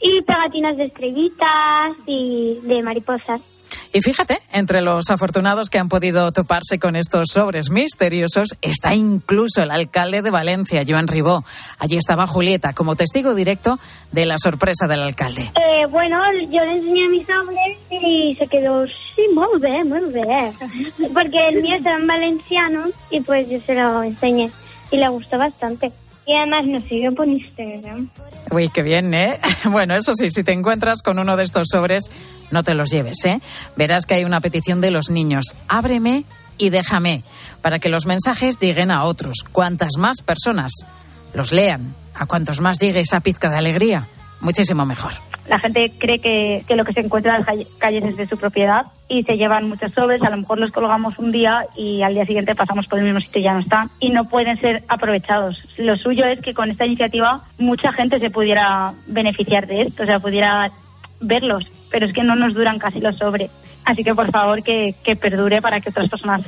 Y 0.00 0.22
pegatinas 0.22 0.76
de 0.76 0.86
estrellitas 0.86 1.92
y 2.04 2.58
de 2.64 2.82
mariposas. 2.82 3.57
Y 3.92 4.02
fíjate, 4.02 4.38
entre 4.52 4.80
los 4.80 5.08
afortunados 5.10 5.70
que 5.70 5.78
han 5.78 5.88
podido 5.88 6.30
toparse 6.32 6.78
con 6.78 6.96
estos 6.96 7.28
sobres 7.32 7.70
misteriosos 7.70 8.56
está 8.60 8.94
incluso 8.94 9.62
el 9.62 9.70
alcalde 9.70 10.22
de 10.22 10.30
Valencia, 10.30 10.84
Joan 10.86 11.08
Ribó. 11.08 11.44
Allí 11.78 11.96
estaba 11.96 12.26
Julieta 12.26 12.72
como 12.72 12.96
testigo 12.96 13.34
directo 13.34 13.78
de 14.12 14.26
la 14.26 14.36
sorpresa 14.38 14.86
del 14.86 15.00
alcalde. 15.00 15.50
Eh, 15.54 15.86
bueno, 15.90 16.20
yo 16.50 16.64
le 16.64 16.76
enseñé 16.76 17.08
mi 17.08 17.24
sobre 17.24 17.78
y 17.90 18.34
se 18.36 18.46
quedó, 18.46 18.86
sí, 18.86 19.26
muy 19.34 19.60
bien, 19.60 19.88
muy. 19.88 20.00
Porque 21.12 21.48
el 21.48 21.62
mío 21.62 21.76
estaba 21.76 21.98
en 21.98 22.06
valenciano 22.06 22.86
y 23.10 23.20
pues 23.20 23.48
yo 23.48 23.60
se 23.60 23.74
lo 23.74 24.02
enseñé 24.02 24.50
y 24.90 24.96
le 24.96 25.08
gustó 25.08 25.38
bastante. 25.38 25.92
Y 26.28 26.34
además 26.34 26.66
nos 26.66 26.82
siguió 26.82 27.14
por 27.14 27.26
Instagram. 27.26 28.10
Uy, 28.50 28.68
qué 28.68 28.82
bien, 28.82 29.14
¿eh? 29.14 29.40
Bueno, 29.64 29.96
eso 29.96 30.12
sí, 30.12 30.28
si 30.28 30.44
te 30.44 30.52
encuentras 30.52 31.00
con 31.00 31.18
uno 31.18 31.38
de 31.38 31.44
estos 31.44 31.68
sobres, 31.72 32.10
no 32.50 32.62
te 32.62 32.74
los 32.74 32.90
lleves, 32.90 33.24
¿eh? 33.24 33.40
Verás 33.76 34.04
que 34.04 34.12
hay 34.12 34.24
una 34.24 34.42
petición 34.42 34.82
de 34.82 34.90
los 34.90 35.08
niños. 35.08 35.54
Ábreme 35.68 36.24
y 36.58 36.68
déjame, 36.68 37.22
para 37.62 37.78
que 37.78 37.88
los 37.88 38.04
mensajes 38.04 38.58
lleguen 38.58 38.90
a 38.90 39.04
otros. 39.04 39.38
Cuantas 39.52 39.92
más 39.96 40.20
personas 40.20 40.72
los 41.32 41.50
lean, 41.50 41.94
a 42.14 42.26
cuantos 42.26 42.60
más 42.60 42.78
llegue 42.78 43.00
esa 43.00 43.20
pizca 43.20 43.48
de 43.48 43.56
alegría, 43.56 44.06
muchísimo 44.40 44.84
mejor. 44.86 45.12
La 45.48 45.58
gente 45.58 45.92
cree 45.98 46.18
que, 46.18 46.62
que 46.68 46.76
lo 46.76 46.84
que 46.84 46.92
se 46.92 47.00
encuentra 47.00 47.32
en 47.36 47.38
las 47.40 47.46
calle- 47.48 47.66
calles 47.78 48.04
es 48.04 48.16
de 48.18 48.26
su 48.26 48.36
propiedad 48.36 48.86
y 49.08 49.22
se 49.22 49.38
llevan 49.38 49.68
muchos 49.68 49.92
sobres, 49.92 50.20
a 50.22 50.28
lo 50.28 50.36
mejor 50.36 50.58
los 50.58 50.70
colgamos 50.72 51.18
un 51.18 51.32
día 51.32 51.64
y 51.74 52.02
al 52.02 52.12
día 52.12 52.26
siguiente 52.26 52.54
pasamos 52.54 52.86
por 52.86 52.98
el 52.98 53.06
mismo 53.06 53.20
sitio 53.20 53.40
y 53.40 53.44
ya 53.44 53.54
no 53.54 53.60
están 53.60 53.88
y 53.98 54.10
no 54.10 54.24
pueden 54.28 54.60
ser 54.60 54.82
aprovechados. 54.88 55.62
Lo 55.78 55.96
suyo 55.96 56.26
es 56.26 56.40
que 56.40 56.52
con 56.52 56.70
esta 56.70 56.84
iniciativa 56.84 57.40
mucha 57.58 57.92
gente 57.92 58.18
se 58.18 58.28
pudiera 58.28 58.92
beneficiar 59.06 59.66
de 59.66 59.82
esto, 59.82 60.02
o 60.02 60.06
sea, 60.06 60.18
pudiera 60.20 60.70
verlos, 61.20 61.66
pero 61.90 62.04
es 62.04 62.12
que 62.12 62.22
no 62.22 62.36
nos 62.36 62.52
duran 62.52 62.78
casi 62.78 63.00
los 63.00 63.16
sobres. 63.16 63.50
Así 63.86 64.04
que 64.04 64.14
por 64.14 64.30
favor 64.30 64.62
que, 64.62 64.94
que 65.02 65.16
perdure 65.16 65.62
para 65.62 65.80
que 65.80 65.88
otras 65.88 66.10
personas 66.10 66.42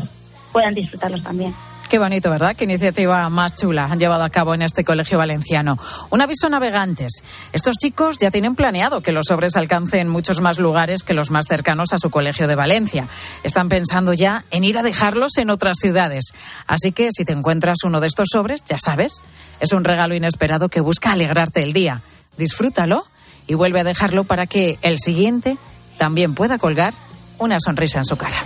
puedan 0.53 0.75
disfrutarlos 0.75 1.23
también. 1.23 1.55
Qué 1.91 1.99
bonito, 1.99 2.31
¿verdad? 2.31 2.55
Qué 2.55 2.63
iniciativa 2.63 3.29
más 3.31 3.57
chula 3.57 3.87
han 3.87 3.99
llevado 3.99 4.23
a 4.23 4.31
cabo 4.31 4.55
en 4.55 4.63
este 4.63 4.85
colegio 4.85 5.19
valenciano. 5.19 5.77
Un 6.11 6.21
aviso 6.21 6.49
navegantes. 6.49 7.25
Estos 7.53 7.79
chicos 7.79 8.17
ya 8.19 8.31
tienen 8.31 8.55
planeado 8.55 9.01
que 9.01 9.11
los 9.11 9.27
sobres 9.27 9.57
alcancen 9.57 10.09
muchos 10.09 10.41
más 10.41 10.61
lugares 10.61 11.03
que 11.03 11.15
los 11.15 11.33
más 11.33 11.47
cercanos 11.49 11.93
a 11.93 11.99
su 11.99 12.09
colegio 12.09 12.47
de 12.47 12.55
Valencia. 12.55 13.09
Están 13.43 13.69
pensando 13.69 14.13
ya 14.13 14.45
en 14.53 14.63
ir 14.63 14.79
a 14.79 14.85
dejarlos 14.85 15.37
en 15.39 15.51
otras 15.51 15.79
ciudades. 15.81 16.27
Así 16.69 16.93
que 16.93 17.09
si 17.11 17.25
te 17.25 17.33
encuentras 17.33 17.83
uno 17.83 17.99
de 18.01 18.07
estos 18.07 18.29
sobres, 18.31 18.63
ya 18.65 18.79
sabes, 18.79 19.25
es 19.59 19.73
un 19.73 19.83
regalo 19.83 20.15
inesperado 20.15 20.69
que 20.69 20.81
busca 20.81 21.11
alegrarte 21.11 21.61
el 21.61 21.73
día. 21.73 22.03
Disfrútalo 22.37 23.05
y 23.49 23.55
vuelve 23.55 23.81
a 23.81 23.85
dejarlo 23.85 24.23
para 24.23 24.47
que 24.47 24.79
el 24.83 25.01
siguiente 25.01 25.59
también 25.99 26.37
pueda 26.37 26.57
colgar 26.59 26.95
una 27.39 27.59
sonrisa 27.59 27.99
en 27.99 28.05
su 28.05 28.17
cara. 28.17 28.45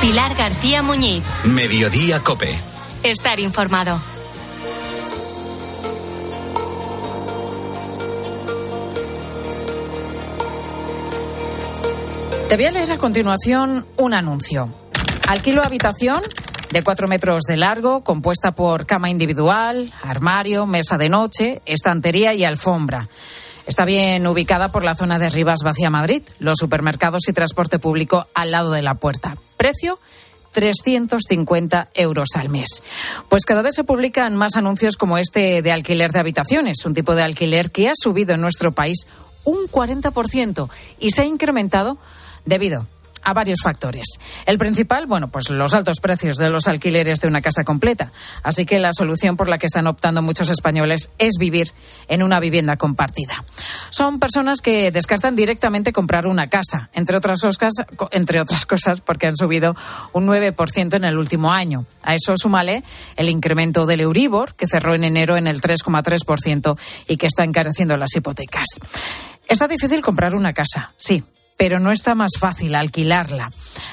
Pilar 0.00 0.36
García 0.36 0.80
Muñiz. 0.80 1.24
Mediodía 1.42 2.20
Cope. 2.20 2.54
Estar 3.02 3.40
informado. 3.40 4.00
Te 12.48 12.56
voy 12.56 12.64
a 12.64 12.70
leer 12.70 12.92
a 12.92 12.98
continuación 12.98 13.84
un 13.96 14.14
anuncio. 14.14 14.72
Alquilo 15.26 15.62
habitación 15.62 16.22
de 16.70 16.82
cuatro 16.84 17.08
metros 17.08 17.42
de 17.42 17.56
largo, 17.56 18.04
compuesta 18.04 18.52
por 18.52 18.86
cama 18.86 19.10
individual, 19.10 19.92
armario, 20.02 20.66
mesa 20.66 20.96
de 20.96 21.08
noche, 21.08 21.60
estantería 21.66 22.34
y 22.34 22.44
alfombra. 22.44 23.08
Está 23.68 23.84
bien 23.84 24.26
ubicada 24.26 24.72
por 24.72 24.82
la 24.82 24.94
zona 24.94 25.18
de 25.18 25.28
Rivas 25.28 25.60
Vacía 25.62 25.90
Madrid, 25.90 26.22
los 26.38 26.56
supermercados 26.56 27.28
y 27.28 27.34
transporte 27.34 27.78
público 27.78 28.26
al 28.32 28.50
lado 28.50 28.70
de 28.70 28.80
la 28.80 28.94
puerta. 28.94 29.36
Precio 29.58 30.00
350 30.52 31.90
euros 31.92 32.30
al 32.34 32.48
mes. 32.48 32.82
Pues 33.28 33.44
cada 33.44 33.60
vez 33.60 33.74
se 33.74 33.84
publican 33.84 34.34
más 34.36 34.56
anuncios 34.56 34.96
como 34.96 35.18
este 35.18 35.60
de 35.60 35.70
alquiler 35.70 36.12
de 36.12 36.18
habitaciones, 36.18 36.82
un 36.86 36.94
tipo 36.94 37.14
de 37.14 37.22
alquiler 37.22 37.70
que 37.70 37.90
ha 37.90 37.92
subido 37.94 38.32
en 38.34 38.40
nuestro 38.40 38.72
país 38.72 39.06
un 39.44 39.68
40% 39.68 40.70
y 40.98 41.10
se 41.10 41.20
ha 41.20 41.26
incrementado 41.26 41.98
debido 42.46 42.86
a 43.28 43.34
varios 43.34 43.58
factores. 43.62 44.18
El 44.46 44.56
principal, 44.56 45.06
bueno, 45.06 45.28
pues 45.28 45.50
los 45.50 45.74
altos 45.74 46.00
precios 46.00 46.38
de 46.38 46.48
los 46.48 46.66
alquileres 46.66 47.20
de 47.20 47.28
una 47.28 47.42
casa 47.42 47.62
completa. 47.62 48.10
Así 48.42 48.64
que 48.64 48.78
la 48.78 48.94
solución 48.94 49.36
por 49.36 49.50
la 49.50 49.58
que 49.58 49.66
están 49.66 49.86
optando 49.86 50.22
muchos 50.22 50.48
españoles 50.48 51.12
es 51.18 51.34
vivir 51.38 51.72
en 52.08 52.22
una 52.22 52.40
vivienda 52.40 52.78
compartida. 52.78 53.44
Son 53.90 54.18
personas 54.18 54.62
que 54.62 54.90
descartan 54.90 55.36
directamente 55.36 55.92
comprar 55.92 56.26
una 56.26 56.48
casa, 56.48 56.88
entre 56.94 57.18
otras 57.18 57.42
cosas, 57.42 57.72
entre 58.12 58.40
otras 58.40 58.64
cosas 58.64 59.02
porque 59.02 59.26
han 59.26 59.36
subido 59.36 59.76
un 60.14 60.26
9% 60.26 60.94
en 60.94 61.04
el 61.04 61.18
último 61.18 61.52
año. 61.52 61.84
A 62.02 62.14
eso 62.14 62.34
súmale 62.38 62.82
el 63.16 63.28
incremento 63.28 63.84
del 63.84 64.00
Euribor, 64.00 64.54
que 64.54 64.66
cerró 64.66 64.94
en 64.94 65.04
enero 65.04 65.36
en 65.36 65.46
el 65.46 65.60
3,3% 65.60 66.78
y 67.08 67.18
que 67.18 67.26
está 67.26 67.44
encareciendo 67.44 67.94
las 67.98 68.16
hipotecas. 68.16 68.66
Está 69.46 69.68
difícil 69.68 70.00
comprar 70.00 70.34
una 70.34 70.54
casa, 70.54 70.94
sí, 70.96 71.24
pero 71.58 71.80
no 71.80 71.90
está 71.90 72.14
más 72.14 72.30
fácil 72.38 72.74
alquilarla. 72.76 73.50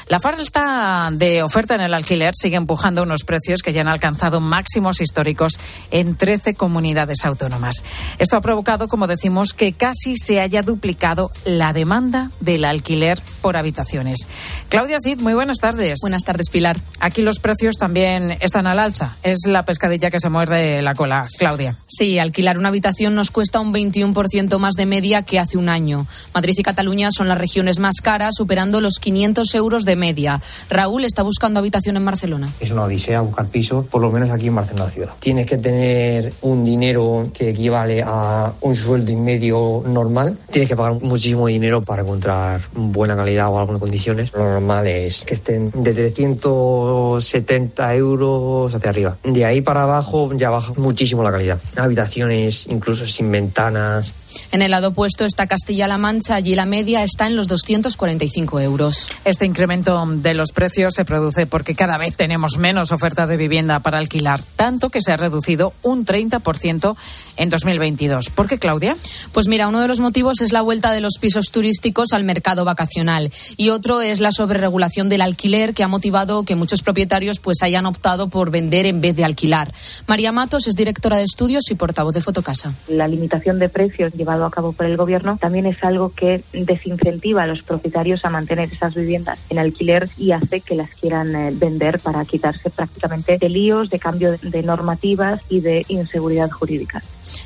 La 0.07 0.19
falta 0.19 1.09
de 1.11 1.41
oferta 1.41 1.73
en 1.73 1.81
el 1.81 1.93
alquiler 1.93 2.33
sigue 2.39 2.55
empujando 2.55 3.01
unos 3.01 3.23
precios 3.23 3.63
que 3.63 3.73
ya 3.73 3.81
han 3.81 3.87
alcanzado 3.87 4.39
máximos 4.39 5.01
históricos 5.01 5.59
en 5.89 6.15
13 6.15 6.53
comunidades 6.53 7.25
autónomas. 7.25 7.83
Esto 8.19 8.37
ha 8.37 8.41
provocado, 8.41 8.87
como 8.87 9.07
decimos, 9.07 9.53
que 9.53 9.73
casi 9.73 10.15
se 10.15 10.39
haya 10.39 10.61
duplicado 10.61 11.31
la 11.43 11.73
demanda 11.73 12.29
del 12.39 12.65
alquiler 12.65 13.19
por 13.41 13.57
habitaciones. 13.57 14.27
Claudia 14.69 14.99
Cid, 15.03 15.19
muy 15.19 15.33
buenas 15.33 15.57
tardes. 15.57 15.97
Buenas 16.01 16.23
tardes, 16.23 16.49
Pilar. 16.51 16.79
Aquí 16.99 17.23
los 17.23 17.39
precios 17.39 17.77
también 17.79 18.37
están 18.41 18.67
al 18.67 18.77
alza. 18.77 19.17
Es 19.23 19.47
la 19.47 19.65
pescadilla 19.65 20.11
que 20.11 20.19
se 20.19 20.29
muerde 20.29 20.83
la 20.83 20.93
cola, 20.93 21.27
Claudia. 21.39 21.77
Sí, 21.87 22.19
alquilar 22.19 22.59
una 22.59 22.69
habitación 22.69 23.15
nos 23.15 23.31
cuesta 23.31 23.59
un 23.59 23.73
21% 23.73 24.59
más 24.59 24.75
de 24.75 24.85
media 24.85 25.23
que 25.23 25.39
hace 25.39 25.57
un 25.57 25.69
año. 25.69 26.05
Madrid 26.35 26.53
y 26.57 26.61
Cataluña 26.61 27.09
son 27.11 27.27
las 27.27 27.39
regiones 27.39 27.54
más 27.79 27.95
caras, 28.01 28.35
superando 28.35 28.81
los 28.81 28.99
500 28.99 29.55
euros 29.55 29.85
de 29.85 29.95
media. 29.95 30.41
Raúl 30.69 31.05
está 31.05 31.23
buscando 31.23 31.59
habitación 31.59 31.95
en 31.97 32.05
Barcelona. 32.05 32.49
Es 32.59 32.71
una 32.71 32.83
odisea 32.83 33.21
buscar 33.21 33.47
piso, 33.47 33.85
por 33.89 34.01
lo 34.01 34.11
menos 34.11 34.29
aquí 34.29 34.47
en 34.47 34.55
Barcelona 34.55 34.89
ciudad. 34.89 35.13
Tienes 35.19 35.45
que 35.45 35.57
tener 35.57 36.33
un 36.41 36.65
dinero 36.65 37.23
que 37.33 37.49
equivale 37.49 38.03
a 38.05 38.53
un 38.61 38.75
sueldo 38.75 39.11
y 39.11 39.15
medio 39.15 39.83
normal. 39.85 40.37
Tienes 40.51 40.69
que 40.69 40.75
pagar 40.75 41.01
muchísimo 41.01 41.47
dinero 41.47 41.81
para 41.81 42.01
encontrar 42.01 42.61
buena 42.73 43.15
calidad 43.15 43.47
o 43.49 43.59
algunas 43.59 43.79
condiciones. 43.79 44.33
Lo 44.33 44.43
normal 44.43 44.87
es 44.87 45.23
que 45.23 45.33
estén 45.33 45.71
de 45.71 45.93
370 45.93 47.95
euros 47.95 48.73
hacia 48.73 48.89
arriba. 48.89 49.17
De 49.23 49.45
ahí 49.45 49.61
para 49.61 49.83
abajo 49.83 50.33
ya 50.33 50.49
baja 50.49 50.73
muchísimo 50.77 51.23
la 51.23 51.31
calidad. 51.31 51.59
Habitaciones 51.77 52.67
incluso 52.69 53.05
sin 53.05 53.31
ventanas, 53.31 54.13
en 54.51 54.61
el 54.61 54.71
lado 54.71 54.89
opuesto 54.89 55.25
está 55.25 55.47
Castilla-La 55.47 55.97
Mancha. 55.97 56.35
Allí 56.35 56.55
la 56.55 56.65
media 56.65 57.03
está 57.03 57.27
en 57.27 57.35
los 57.35 57.44
245 57.47 58.59
euros. 58.59 59.09
Este 59.23 59.45
incremento 59.45 60.03
de 60.07 60.33
los 60.33 60.51
precios 60.51 60.93
se 60.93 61.05
produce 61.05 61.47
porque 61.47 61.75
cada 61.75 61.97
vez 61.97 62.15
tenemos 62.15 62.57
menos 62.57 62.91
oferta 62.91 63.27
de 63.27 63.37
vivienda 63.37 63.79
para 63.79 63.97
alquilar, 63.97 64.41
tanto 64.55 64.89
que 64.89 65.01
se 65.01 65.11
ha 65.11 65.17
reducido 65.17 65.73
un 65.81 66.05
30% 66.05 66.95
en 67.37 67.49
2022. 67.49 68.29
¿Por 68.29 68.47
qué, 68.47 68.57
Claudia? 68.57 68.95
Pues 69.33 69.47
mira, 69.47 69.67
uno 69.67 69.81
de 69.81 69.87
los 69.87 69.99
motivos 69.99 70.41
es 70.41 70.51
la 70.51 70.61
vuelta 70.61 70.91
de 70.91 71.01
los 71.01 71.17
pisos 71.19 71.51
turísticos 71.51 72.13
al 72.13 72.23
mercado 72.23 72.65
vacacional 72.65 73.31
y 73.57 73.69
otro 73.69 74.01
es 74.01 74.19
la 74.19 74.31
sobreregulación 74.31 75.09
del 75.09 75.21
alquiler 75.21 75.73
que 75.73 75.83
ha 75.83 75.87
motivado 75.87 76.43
que 76.43 76.55
muchos 76.55 76.81
propietarios 76.81 77.39
pues 77.39 77.57
hayan 77.63 77.85
optado 77.85 78.29
por 78.29 78.51
vender 78.51 78.85
en 78.85 79.01
vez 79.01 79.15
de 79.15 79.25
alquilar. 79.25 79.71
María 80.07 80.31
Matos 80.31 80.67
es 80.67 80.75
directora 80.75 81.17
de 81.17 81.23
estudios 81.23 81.69
y 81.71 81.75
portavoz 81.75 82.13
de 82.13 82.21
Fotocasa. 82.21 82.73
La 82.87 83.07
limitación 83.07 83.59
de 83.59 83.69
precios 83.69 84.13
llevado 84.13 84.45
a 84.45 84.51
cabo 84.51 84.73
por 84.73 84.85
el 84.85 84.97
gobierno 84.97 85.37
también 85.37 85.65
es 85.65 85.83
algo 85.83 86.13
que 86.13 86.43
desincentiva 86.53 87.34
a 87.39 87.47
los 87.47 87.61
propietarios 87.61 88.25
a 88.25 88.29
mantener 88.29 88.71
esas 88.71 88.95
viviendas 88.95 89.39
en 89.49 89.59
alquiler 89.59 90.09
y 90.17 90.31
hace 90.31 90.61
que 90.61 90.75
las 90.75 90.89
quieran 90.91 91.35
eh, 91.35 91.51
vender 91.53 91.99
para 91.99 92.23
quitarse 92.25 92.69
prácticamente 92.69 93.37
de 93.37 93.49
líos, 93.49 93.89
de 93.89 93.99
cambio 93.99 94.37
de 94.37 94.63
normativas 94.63 95.41
y 95.49 95.61
de 95.61 95.85
inseguridad 95.87 96.49
jurídica. 96.49 97.01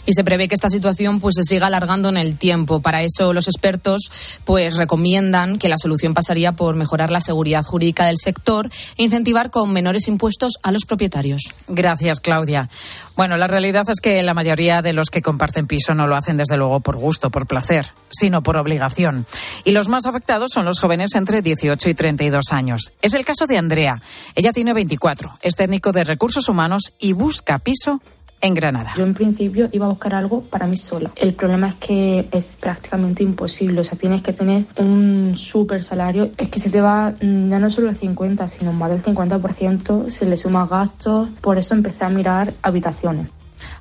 Y 0.06 0.14
se 0.14 0.24
prevé 0.24 0.48
que 0.48 0.56
esta 0.56 0.70
situación 0.70 1.20
pues 1.20 1.36
se 1.36 1.44
siga 1.44 1.68
alargando 1.68 2.10
en 2.10 2.18
el 2.18 2.38
tiempo. 2.38 2.82
Para 2.82 3.02
eso 3.04 3.34
los 3.34 3.48
expertos 3.48 4.12
pues 4.46 4.76
recomiendan 4.76 5.60
que 5.60 5.70
la 5.70 5.78
solución 5.78 6.14
pasaría 6.14 6.54
por 6.54 6.76
mejorar 6.76 7.12
la 7.12 7.22
seguridad 7.22 7.64
jurídica 7.64 8.06
del 8.06 8.18
sector 8.18 8.70
e 8.98 9.04
incentivar 9.04 9.52
con 9.52 9.72
menores 9.72 10.08
impuestos 10.08 10.54
a 10.64 10.72
los 10.72 10.86
propietarios. 10.86 11.42
Gracias, 11.68 12.20
Claudia. 12.20 12.70
Bueno, 13.16 13.38
la 13.38 13.48
realidad 13.48 13.84
es 13.90 14.00
que 14.02 14.24
la 14.24 14.34
mayoría 14.34 14.82
de 14.82 14.94
los 14.94 15.10
que 15.10 15.22
comparten 15.22 15.68
piso 15.68 15.94
no 15.94 16.08
lo 16.08 16.16
hacen 16.16 16.38
desde 16.38 16.58
luego 16.58 16.80
por 16.80 16.98
gusto, 16.98 17.30
por 17.30 17.48
placer, 17.48 17.88
sino 18.10 18.42
por 18.42 18.58
obligación. 18.58 19.26
Y 19.64 19.72
los 19.72 19.79
más 19.88 20.06
afectados 20.06 20.52
son 20.54 20.66
los 20.66 20.80
jóvenes 20.80 21.16
entre 21.16 21.42
18 21.42 21.90
y 21.90 21.94
32 21.94 22.52
años. 22.52 22.92
Es 23.02 23.14
el 23.14 23.24
caso 23.24 23.48
de 23.48 23.58
Andrea. 23.58 24.02
Ella 24.36 24.52
tiene 24.52 24.74
24, 24.74 25.38
es 25.42 25.56
técnico 25.56 25.92
de 25.92 26.04
recursos 26.04 26.50
humanos 26.50 26.92
y 27.00 27.14
busca 27.14 27.60
piso 27.60 28.02
en 28.42 28.54
Granada. 28.54 28.94
Yo 28.98 29.04
en 29.04 29.14
principio 29.14 29.70
iba 29.72 29.86
a 29.86 29.90
buscar 29.90 30.14
algo 30.16 30.42
para 30.42 30.68
mí 30.68 30.78
sola. 30.78 31.12
El 31.16 31.34
problema 31.34 31.70
es 31.70 31.76
que 31.76 32.28
es 32.32 32.56
prácticamente 32.56 33.24
imposible. 33.24 33.82
O 33.82 33.84
sea, 33.84 33.98
tienes 33.98 34.22
que 34.22 34.34
tener 34.34 34.66
un 34.78 35.34
súper 35.36 35.84
salario. 35.84 36.32
Es 36.38 36.50
que 36.50 36.60
se 36.60 36.70
te 36.70 36.82
va 36.82 37.12
mm, 37.12 37.50
ya 37.50 37.60
no 37.60 37.70
solo 37.70 37.90
el 37.90 37.96
50, 37.96 38.48
sino 38.48 38.74
más 38.74 38.90
del 38.90 39.04
50%, 39.04 40.10
se 40.10 40.26
le 40.26 40.38
suma 40.38 40.68
gastos. 40.68 41.30
Por 41.42 41.58
eso 41.58 41.74
empecé 41.74 42.06
a 42.06 42.10
mirar 42.10 42.54
habitaciones. 42.62 43.28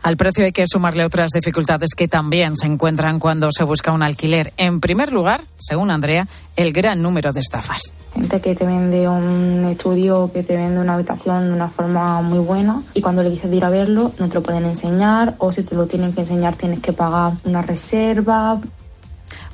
Al 0.02 0.16
precio 0.16 0.44
hay 0.44 0.52
que 0.52 0.64
sumarle 0.66 1.04
otras 1.04 1.30
dificultades 1.30 1.90
que 1.96 2.08
también 2.08 2.56
se 2.56 2.66
encuentran 2.66 3.18
cuando 3.18 3.50
se 3.50 3.64
busca 3.64 3.92
un 3.92 4.02
alquiler. 4.02 4.52
En 4.56 4.80
primer 4.80 5.12
lugar, 5.12 5.42
según 5.58 5.90
Andrea, 5.90 6.26
el 6.56 6.72
gran 6.72 7.02
número 7.02 7.32
de 7.32 7.40
estafas. 7.40 7.94
Gente 8.14 8.40
que 8.40 8.54
te 8.54 8.64
vende 8.64 9.08
un 9.08 9.64
estudio, 9.64 10.30
que 10.32 10.42
te 10.42 10.56
vende 10.56 10.80
una 10.80 10.94
habitación 10.94 11.48
de 11.48 11.54
una 11.54 11.68
forma 11.68 12.20
muy 12.22 12.38
buena 12.38 12.82
y 12.94 13.00
cuando 13.00 13.22
le 13.22 13.30
dices 13.30 13.50
de 13.50 13.56
ir 13.56 13.64
a 13.64 13.70
verlo 13.70 14.12
no 14.18 14.28
te 14.28 14.34
lo 14.34 14.42
pueden 14.42 14.64
enseñar 14.64 15.34
o 15.38 15.52
si 15.52 15.62
te 15.62 15.74
lo 15.74 15.86
tienen 15.86 16.12
que 16.12 16.20
enseñar 16.20 16.56
tienes 16.56 16.80
que 16.80 16.92
pagar 16.92 17.32
una 17.44 17.62
reserva. 17.62 18.60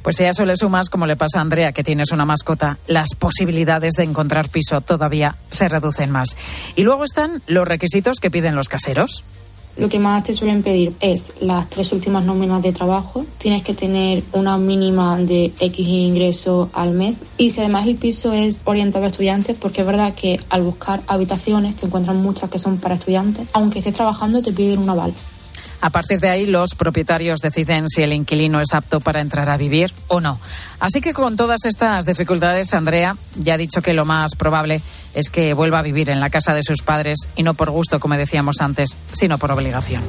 Pues 0.02 0.16
si 0.16 0.24
a 0.24 0.30
eso 0.30 0.44
le 0.44 0.54
sumas, 0.54 0.90
como 0.90 1.06
le 1.06 1.16
pasa 1.16 1.38
a 1.38 1.40
Andrea, 1.40 1.72
que 1.72 1.82
tienes 1.82 2.12
una 2.12 2.26
mascota, 2.26 2.76
las 2.86 3.14
posibilidades 3.14 3.94
de 3.94 4.04
encontrar 4.04 4.50
piso 4.50 4.82
todavía 4.82 5.36
se 5.50 5.66
reducen 5.66 6.10
más. 6.10 6.36
Y 6.76 6.82
luego 6.82 7.04
están 7.04 7.42
los 7.46 7.66
requisitos 7.66 8.18
que 8.20 8.30
piden 8.30 8.54
los 8.54 8.68
caseros. 8.68 9.24
Lo 9.76 9.88
que 9.88 9.98
más 9.98 10.22
te 10.22 10.34
suelen 10.34 10.62
pedir 10.62 10.94
es 11.00 11.34
las 11.40 11.68
tres 11.68 11.92
últimas 11.92 12.24
nóminas 12.24 12.62
de 12.62 12.72
trabajo. 12.72 13.26
Tienes 13.38 13.62
que 13.62 13.74
tener 13.74 14.22
una 14.32 14.56
mínima 14.56 15.18
de 15.18 15.52
X 15.58 15.86
ingreso 15.86 16.70
al 16.72 16.92
mes. 16.92 17.18
Y 17.38 17.50
si 17.50 17.60
además 17.60 17.86
el 17.88 17.96
piso 17.96 18.32
es 18.32 18.62
orientado 18.64 19.04
a 19.04 19.08
estudiantes, 19.08 19.56
porque 19.58 19.80
es 19.80 19.86
verdad 19.86 20.14
que 20.14 20.38
al 20.48 20.62
buscar 20.62 21.02
habitaciones 21.08 21.76
te 21.76 21.86
encuentran 21.86 22.22
muchas 22.22 22.50
que 22.50 22.58
son 22.58 22.78
para 22.78 22.94
estudiantes, 22.94 23.48
aunque 23.52 23.80
estés 23.80 23.94
trabajando 23.94 24.42
te 24.42 24.52
piden 24.52 24.78
un 24.78 24.90
aval. 24.90 25.12
A 25.84 25.90
partir 25.90 26.18
de 26.18 26.30
ahí, 26.30 26.46
los 26.46 26.74
propietarios 26.74 27.40
deciden 27.40 27.90
si 27.90 28.02
el 28.02 28.14
inquilino 28.14 28.58
es 28.58 28.72
apto 28.72 29.00
para 29.00 29.20
entrar 29.20 29.50
a 29.50 29.58
vivir 29.58 29.92
o 30.08 30.18
no. 30.18 30.40
Así 30.80 31.02
que 31.02 31.12
con 31.12 31.36
todas 31.36 31.66
estas 31.66 32.06
dificultades, 32.06 32.72
Andrea 32.72 33.18
ya 33.34 33.52
ha 33.52 33.58
dicho 33.58 33.82
que 33.82 33.92
lo 33.92 34.06
más 34.06 34.34
probable 34.34 34.80
es 35.12 35.28
que 35.28 35.52
vuelva 35.52 35.80
a 35.80 35.82
vivir 35.82 36.08
en 36.08 36.20
la 36.20 36.30
casa 36.30 36.54
de 36.54 36.62
sus 36.62 36.80
padres 36.80 37.28
y 37.36 37.42
no 37.42 37.52
por 37.52 37.70
gusto, 37.70 38.00
como 38.00 38.16
decíamos 38.16 38.62
antes, 38.62 38.96
sino 39.12 39.36
por 39.36 39.52
obligación. 39.52 40.02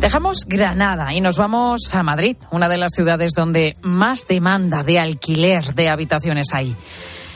Dejamos 0.00 0.46
Granada 0.46 1.12
y 1.12 1.20
nos 1.20 1.36
vamos 1.36 1.94
a 1.94 2.02
Madrid, 2.02 2.38
una 2.50 2.70
de 2.70 2.78
las 2.78 2.92
ciudades 2.94 3.32
donde 3.36 3.76
más 3.82 4.26
demanda 4.26 4.82
de 4.82 4.98
alquiler 4.98 5.74
de 5.74 5.90
habitaciones 5.90 6.46
hay. 6.54 6.74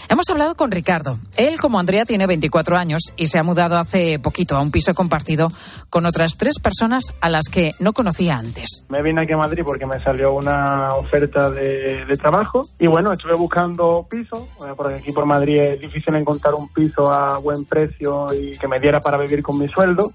Hemos 0.08 0.28
hablado 0.28 0.54
con 0.54 0.70
Ricardo. 0.70 1.18
Él, 1.36 1.58
como 1.58 1.78
Andrea, 1.78 2.04
tiene 2.04 2.26
24 2.26 2.76
años 2.76 3.00
y 3.16 3.28
se 3.28 3.38
ha 3.38 3.42
mudado 3.42 3.78
hace 3.78 4.18
poquito 4.18 4.56
a 4.56 4.60
un 4.60 4.70
piso 4.70 4.94
compartido 4.94 5.48
con 5.88 6.04
otras 6.04 6.36
tres 6.36 6.58
personas 6.58 7.14
a 7.20 7.30
las 7.30 7.48
que 7.48 7.72
no 7.80 7.92
conocía 7.92 8.36
antes. 8.36 8.84
Me 8.88 9.02
vine 9.02 9.22
aquí 9.22 9.32
a 9.32 9.38
Madrid 9.38 9.62
porque 9.64 9.86
me 9.86 10.02
salió 10.02 10.34
una 10.34 10.94
oferta 10.94 11.50
de, 11.50 12.04
trabajo 12.20 12.62
y 12.78 12.86
bueno, 12.86 13.12
estuve 13.12 13.34
buscando 13.34 14.06
piso, 14.08 14.48
porque 14.76 14.94
aquí 14.94 15.10
por 15.10 15.26
Madrid 15.26 15.58
es 15.58 15.80
difícil 15.80 16.14
encontrar 16.14 16.54
un 16.54 16.68
piso 16.68 17.12
a 17.12 17.38
buen 17.38 17.64
precio 17.64 18.32
y 18.32 18.56
que 18.56 18.68
me 18.68 18.78
diera 18.78 19.00
para 19.00 19.18
vivir 19.18 19.42
con 19.42 19.58
mi 19.58 19.68
sueldo 19.68 20.12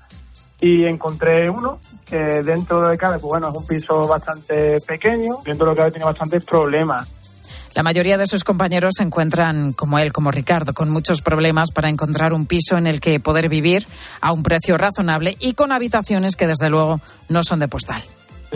y 0.62 0.86
encontré 0.86 1.50
uno 1.50 1.80
que 2.06 2.18
dentro 2.18 2.88
de 2.88 2.98
cabe, 2.98 3.20
pues 3.20 3.30
bueno, 3.30 3.50
es 3.50 3.56
un 3.56 3.68
piso 3.68 4.08
bastante 4.08 4.78
pequeño, 4.88 5.40
dentro 5.46 5.66
de 5.66 5.72
lo 5.72 5.76
cabe 5.76 5.92
tiene 5.92 6.06
bastantes 6.06 6.44
problemas. 6.46 7.19
La 7.76 7.84
mayoría 7.84 8.18
de 8.18 8.28
sus 8.28 8.44
compañeros 8.44 8.94
se 8.98 9.04
encuentran 9.04 9.74
como 9.74 10.00
él, 10.00 10.12
como 10.12 10.32
Ricardo, 10.32 10.74
con 10.74 10.90
muchos 10.90 11.22
problemas 11.22 11.72
para 11.72 11.90
encontrar 11.90 12.34
un 12.34 12.46
piso 12.46 12.78
en 12.78 12.88
el 12.88 13.00
que 13.00 13.20
poder 13.20 13.48
vivir 13.48 13.86
a 14.22 14.32
un 14.32 14.44
precio 14.44 14.78
razonable 14.78 15.36
y 15.40 15.54
con 15.54 15.72
habitaciones 15.72 16.36
que 16.36 16.48
desde 16.48 16.70
luego 16.70 17.00
no 17.30 17.44
son 17.44 17.60
de 17.60 17.68
postal. 17.68 18.04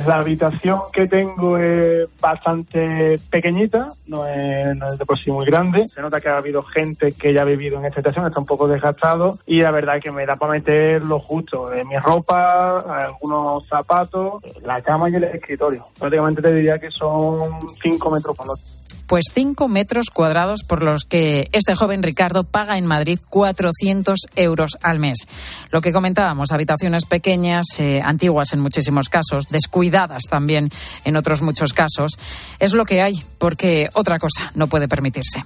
La 0.07 0.17
habitación 0.17 0.79
que 0.91 1.07
tengo 1.07 1.55
es 1.59 2.07
bastante 2.19 3.19
pequeñita, 3.29 3.89
no 4.07 4.25
es, 4.25 4.75
no 4.75 4.91
es 4.91 4.97
de 4.97 5.05
por 5.05 5.19
sí 5.19 5.29
muy 5.29 5.45
grande. 5.45 5.87
Se 5.87 6.01
nota 6.01 6.19
que 6.19 6.29
ha 6.29 6.37
habido 6.37 6.63
gente 6.63 7.11
que 7.11 7.31
ya 7.31 7.43
ha 7.43 7.45
vivido 7.45 7.77
en 7.77 7.85
esta 7.85 7.99
habitación, 7.99 8.25
está 8.25 8.39
un 8.39 8.47
poco 8.47 8.67
desgastado 8.67 9.37
y 9.45 9.61
la 9.61 9.69
verdad 9.69 9.97
es 9.97 10.03
que 10.03 10.11
me 10.11 10.25
da 10.25 10.35
para 10.35 10.53
meter 10.53 11.05
lo 11.05 11.19
justo, 11.19 11.69
de 11.69 11.85
mi 11.85 11.95
ropa, 11.99 13.05
algunos 13.05 13.67
zapatos, 13.67 14.41
la 14.63 14.81
cama 14.81 15.11
y 15.11 15.15
el 15.15 15.25
escritorio. 15.25 15.85
Prácticamente 15.99 16.41
te 16.41 16.53
diría 16.53 16.79
que 16.79 16.89
son 16.89 17.59
5 17.83 18.11
metros 18.11 18.35
cuadrados 18.35 18.82
pues 19.13 19.25
5 19.31 19.67
metros 19.67 20.07
cuadrados 20.11 20.61
por 20.67 20.81
los 20.81 21.03
que 21.03 21.47
este 21.51 21.75
joven 21.75 22.01
Ricardo 22.01 22.45
paga 22.45 22.79
en 22.79 22.87
Madrid 22.87 23.19
400 23.29 24.17
euros 24.35 24.79
al 24.81 24.97
mes. 24.97 25.27
Lo 25.69 25.81
que 25.81 25.93
comentábamos, 25.93 26.51
habitaciones 26.51 27.05
pequeñas, 27.05 27.67
eh, 27.77 28.01
antiguas 28.03 28.53
en 28.53 28.61
muchísimos 28.61 29.09
casos, 29.09 29.49
descuidadas 29.51 30.23
también 30.27 30.71
en 31.05 31.15
otros 31.15 31.43
muchos 31.43 31.73
casos, 31.73 32.13
es 32.57 32.73
lo 32.73 32.85
que 32.85 33.03
hay, 33.03 33.23
porque 33.37 33.87
otra 33.93 34.17
cosa 34.17 34.51
no 34.55 34.65
puede 34.65 34.87
permitirse. 34.87 35.43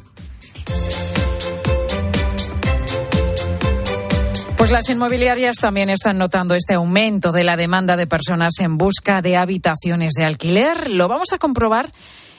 Pues 4.55 4.71
las 4.71 4.89
inmobiliarias 4.89 5.57
también 5.57 5.89
están 5.89 6.17
notando 6.17 6.55
este 6.55 6.75
aumento 6.75 7.33
de 7.33 7.43
la 7.43 7.57
demanda 7.57 7.97
de 7.97 8.07
personas 8.07 8.53
en 8.59 8.77
busca 8.77 9.21
de 9.21 9.35
habitaciones 9.35 10.13
de 10.13 10.23
alquiler. 10.23 10.89
Lo 10.89 11.09
vamos 11.09 11.33
a 11.33 11.37
comprobar 11.37 11.91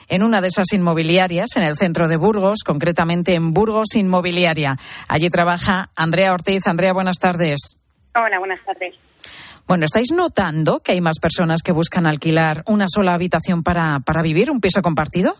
en 0.09 0.23
una 0.23 0.41
de 0.41 0.49
esas 0.49 0.73
inmobiliarias, 0.73 1.55
en 1.55 1.63
el 1.63 1.77
centro 1.77 2.07
de 2.07 2.17
Burgos, 2.17 2.59
concretamente 2.65 3.35
en 3.35 3.53
Burgos 3.53 3.95
Inmobiliaria. 3.95 4.75
Allí 5.07 5.29
trabaja 5.29 5.89
Andrea 5.95 6.33
Ortiz. 6.33 6.67
Andrea, 6.67 6.93
buenas 6.93 7.17
tardes. 7.17 7.79
Hola, 8.15 8.39
buenas 8.39 8.63
tardes. 8.65 8.95
Bueno, 9.67 9.85
¿estáis 9.85 10.11
notando 10.11 10.79
que 10.79 10.93
hay 10.93 11.01
más 11.01 11.19
personas 11.19 11.61
que 11.61 11.71
buscan 11.71 12.07
alquilar 12.07 12.63
una 12.65 12.87
sola 12.87 13.13
habitación 13.13 13.61
para, 13.61 13.99
para 13.99 14.23
vivir, 14.23 14.49
un 14.49 14.59
piso 14.59 14.81
compartido? 14.81 15.35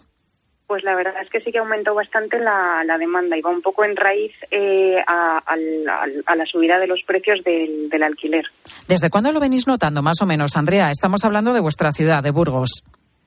Pues 0.67 0.83
la 0.83 0.93
verdad 0.93 1.15
es 1.23 1.31
que 1.31 1.41
sí 1.41 1.51
que 1.51 1.57
aumentó 1.57 1.95
bastante 1.95 2.37
la, 2.37 2.83
demanda 2.99 3.35
y 3.35 3.41
va 3.41 3.49
un 3.49 3.63
poco 3.63 3.83
en 3.83 3.95
raíz 3.95 4.31
eh, 4.51 4.97
a, 5.07 5.41
la 6.35 6.45
subida 6.45 6.77
de 6.77 6.85
los 6.85 7.01
precios 7.07 7.43
del, 7.43 7.89
del 7.89 8.03
alquiler. 8.03 8.45
¿Desde 8.87 9.09
cuándo 9.09 9.31
lo 9.31 9.39
venís 9.39 9.65
notando, 9.65 10.03
más 10.03 10.21
o 10.21 10.27
menos, 10.27 10.55
Andrea? 10.55 10.91
Estamos 10.91 11.25
hablando 11.25 11.53
de 11.53 11.59
vuestra 11.59 11.91
ciudad, 11.91 12.21
de 12.21 12.29
Burgos. 12.29 12.83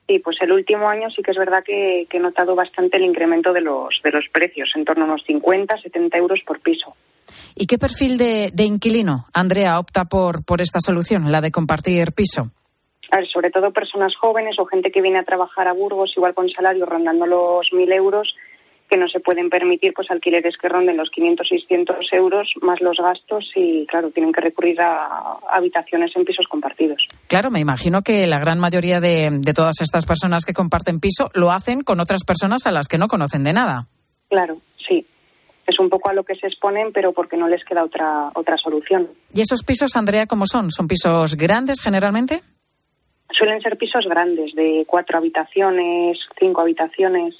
Sí, 0.07 0.19
pues 0.19 0.37
el 0.41 0.51
último 0.51 0.89
año 0.89 1.09
sí 1.09 1.21
que 1.21 1.31
es 1.31 1.37
verdad 1.37 1.63
que, 1.63 2.07
he 2.09 2.19
notado 2.19 2.55
bastante 2.55 2.97
el 2.97 3.03
incremento 3.03 3.53
de 3.53 3.61
los, 3.61 4.01
de 4.03 4.11
los 4.11 4.27
precios, 4.29 4.71
en 4.75 4.83
torno 4.83 5.03
a 5.03 5.07
unos 5.07 5.23
50, 5.25 5.81
70 5.81 6.17
euros 6.17 6.41
por 6.45 6.59
piso. 6.59 6.95
¿Y 7.55 7.67
qué 7.67 7.77
perfil 7.77 8.17
de, 8.17 8.51
inquilino, 8.57 9.27
Andrea, 9.33 9.79
opta 9.79 10.05
por, 10.05 10.43
por 10.43 10.61
esta 10.61 10.79
solución, 10.79 11.31
la 11.31 11.39
de 11.39 11.51
compartir 11.51 12.11
piso? 12.11 12.49
A 13.11 13.17
ver, 13.17 13.27
sobre 13.27 13.51
todo 13.51 13.71
personas 13.71 14.15
jóvenes 14.15 14.57
o 14.59 14.65
gente 14.65 14.91
que 14.91 15.01
viene 15.01 15.19
a 15.19 15.23
trabajar 15.23 15.67
a 15.67 15.73
Burgos, 15.73 16.13
igual 16.17 16.33
con 16.33 16.49
salarios 16.49 16.89
rondando 16.89 17.25
los 17.25 17.71
1.000 17.71 17.93
euros 17.93 18.35
que 18.89 18.97
no 18.97 19.07
se 19.07 19.19
pueden 19.19 19.49
permitir 19.49 19.93
pues 19.93 20.11
alquileres 20.11 20.55
que 20.57 20.69
ronden 20.69 20.97
los 20.97 21.09
500, 21.09 21.47
600 21.47 22.13
euros 22.13 22.53
más 22.61 22.81
los 22.81 22.97
gastos 22.97 23.49
y, 23.55 23.85
claro, 23.87 24.11
tienen 24.11 24.31
que 24.31 24.41
recurrir 24.41 24.79
a 24.81 25.37
habitaciones 25.49 26.15
en 26.15 26.25
pisos 26.25 26.47
compartidos. 26.47 27.05
Claro, 27.27 27.49
me 27.49 27.59
imagino 27.59 28.01
que 28.01 28.27
la 28.27 28.39
gran 28.39 28.59
mayoría 28.59 28.99
de, 28.99 29.29
de 29.31 29.53
todas 29.53 29.81
estas 29.81 30.05
personas 30.05 30.45
que 30.45 30.53
comparten 30.53 30.99
piso 30.99 31.29
lo 31.33 31.51
hacen 31.51 31.81
con 31.81 31.99
otras 31.99 32.23
personas 32.23 32.65
a 32.65 32.71
las 32.71 32.87
que 32.87 32.97
no 32.97 33.07
conocen 33.07 33.43
de 33.43 33.53
nada. 33.53 33.87
Claro, 34.29 34.57
sí. 34.87 35.05
Es 35.65 35.79
un 35.79 35.89
poco 35.89 36.09
a 36.09 36.13
lo 36.13 36.23
que 36.23 36.35
se 36.35 36.47
exponen, 36.47 36.91
pero 36.91 37.13
porque 37.13 37.37
no 37.37 37.47
les 37.47 37.63
queda 37.63 37.83
otra, 37.83 38.31
otra 38.35 38.57
solución. 38.57 39.07
¿Y 39.33 39.41
esos 39.41 39.63
pisos, 39.63 39.95
Andrea, 39.95 40.27
cómo 40.27 40.45
son? 40.45 40.71
¿Son 40.71 40.87
pisos 40.87 41.35
grandes 41.35 41.81
generalmente? 41.81 42.41
Suelen 43.31 43.61
ser 43.61 43.77
pisos 43.77 44.05
grandes, 44.05 44.53
de 44.53 44.83
cuatro 44.85 45.17
habitaciones, 45.17 46.19
cinco 46.37 46.61
habitaciones. 46.61 47.35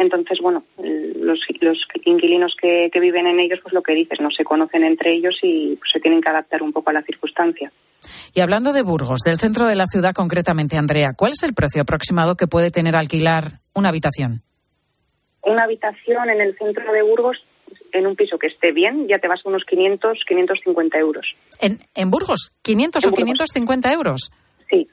Entonces, 0.00 0.38
bueno, 0.40 0.64
los, 0.78 1.38
los 1.60 1.78
inquilinos 2.06 2.56
que, 2.58 2.90
viven 2.94 3.26
en 3.26 3.38
ellos, 3.38 3.58
pues 3.62 3.74
lo 3.74 3.82
que 3.82 3.92
dices, 3.92 4.18
no 4.18 4.30
se 4.30 4.44
conocen 4.44 4.82
entre 4.82 5.12
ellos 5.12 5.36
y 5.42 5.76
pues, 5.76 5.90
se 5.92 6.00
tienen 6.00 6.22
que 6.22 6.30
adaptar 6.30 6.62
un 6.62 6.72
poco 6.72 6.88
a 6.88 6.94
la 6.94 7.02
circunstancia. 7.02 7.70
Y 8.34 8.40
hablando 8.40 8.72
de 8.72 8.80
Burgos, 8.80 9.20
del 9.22 9.38
centro 9.38 9.66
de 9.66 9.74
la 9.74 9.84
ciudad 9.86 10.14
concretamente, 10.14 10.78
Andrea, 10.78 11.12
¿cuál 11.14 11.32
es 11.32 11.42
el 11.42 11.52
precio 11.52 11.82
aproximado 11.82 12.34
que 12.34 12.46
puede 12.46 12.70
tener 12.70 12.96
alquilar 12.96 13.58
una 13.74 13.90
habitación? 13.90 14.40
Una 15.42 15.64
habitación 15.64 16.30
en 16.30 16.40
el 16.40 16.56
centro 16.56 16.90
de 16.94 17.02
Burgos, 17.02 17.36
en 17.92 18.06
un 18.06 18.16
piso 18.16 18.38
que 18.38 18.46
esté 18.46 18.72
bien, 18.72 19.06
ya 19.06 19.18
te 19.18 19.28
vas 19.28 19.40
a 19.44 19.50
unos 19.50 19.64
500, 19.64 20.18
550 20.26 20.98
euros. 20.98 21.26
¿En, 21.60 21.78
en 21.94 22.10
Burgos? 22.10 22.52
¿500 22.64 23.06
o 23.06 23.12
550 23.12 23.92
euros? 23.92 24.30
Sí. 24.70 24.88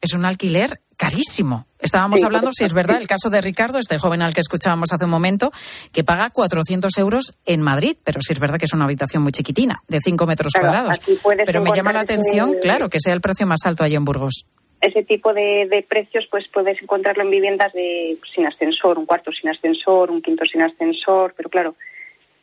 Es 0.00 0.14
un 0.14 0.24
alquiler 0.24 0.80
carísimo. 0.96 1.66
Estábamos 1.78 2.22
hablando, 2.22 2.50
si 2.52 2.64
es 2.64 2.72
verdad, 2.72 2.96
el 3.00 3.06
caso 3.06 3.30
de 3.30 3.40
Ricardo, 3.40 3.78
este 3.78 3.98
joven 3.98 4.22
al 4.22 4.34
que 4.34 4.40
escuchábamos 4.40 4.92
hace 4.92 5.04
un 5.04 5.10
momento, 5.10 5.52
que 5.92 6.04
paga 6.04 6.30
400 6.30 6.96
euros 6.98 7.34
en 7.44 7.60
Madrid, 7.60 7.96
pero 8.02 8.20
si 8.20 8.32
es 8.32 8.40
verdad 8.40 8.58
que 8.58 8.64
es 8.64 8.72
una 8.72 8.84
habitación 8.84 9.22
muy 9.22 9.32
chiquitina, 9.32 9.82
de 9.88 10.00
5 10.02 10.26
metros 10.26 10.52
cuadrados. 10.58 10.98
Pero 11.44 11.62
me 11.62 11.70
llama 11.72 11.92
la 11.92 12.00
atención, 12.00 12.56
claro, 12.60 12.88
que 12.88 12.98
sea 12.98 13.12
el 13.12 13.20
precio 13.20 13.46
más 13.46 13.60
alto 13.64 13.84
allí 13.84 13.94
en 13.94 14.04
Burgos. 14.04 14.46
Ese 14.80 15.04
tipo 15.04 15.32
de, 15.32 15.66
de, 15.70 15.82
precios, 15.82 16.26
pues 16.30 16.44
puedes 16.52 16.80
encontrarlo 16.82 17.22
en 17.22 17.30
viviendas 17.30 17.72
de 17.72 18.18
sin 18.34 18.46
ascensor, 18.46 18.98
un 18.98 19.06
cuarto 19.06 19.30
sin 19.32 19.50
ascensor, 19.50 20.10
un 20.10 20.20
quinto 20.20 20.44
sin 20.44 20.62
ascensor, 20.62 21.34
pero 21.36 21.48
claro, 21.48 21.76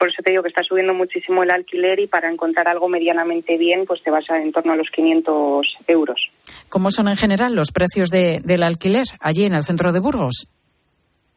por 0.04 0.10
eso 0.10 0.22
te 0.22 0.32
digo 0.32 0.44
que 0.44 0.50
está 0.50 0.66
subiendo 0.66 0.94
muchísimo 0.94 1.44
el 1.44 1.52
alquiler 1.52 1.98
y 1.98 2.08
para 2.08 2.30
encontrar 2.30 2.68
algo 2.68 2.90
medianamente 2.90 3.58
bien, 3.58 3.86
pues 3.86 4.04
te 4.04 4.12
vas 4.12 4.30
a 4.30 4.38
en 4.38 4.52
torno 4.52 4.74
a 4.74 4.76
los 4.76 4.90
500 4.90 5.66
euros. 5.88 6.30
¿Cómo 6.68 6.92
son 6.92 7.08
en 7.08 7.16
general 7.16 7.56
los 7.56 7.72
precios 7.72 8.10
de, 8.10 8.42
del 8.44 8.64
alquiler 8.64 9.06
allí 9.22 9.46
en 9.46 9.54
el 9.54 9.64
centro 9.64 9.94
de 9.94 10.02
Burgos? 10.02 10.46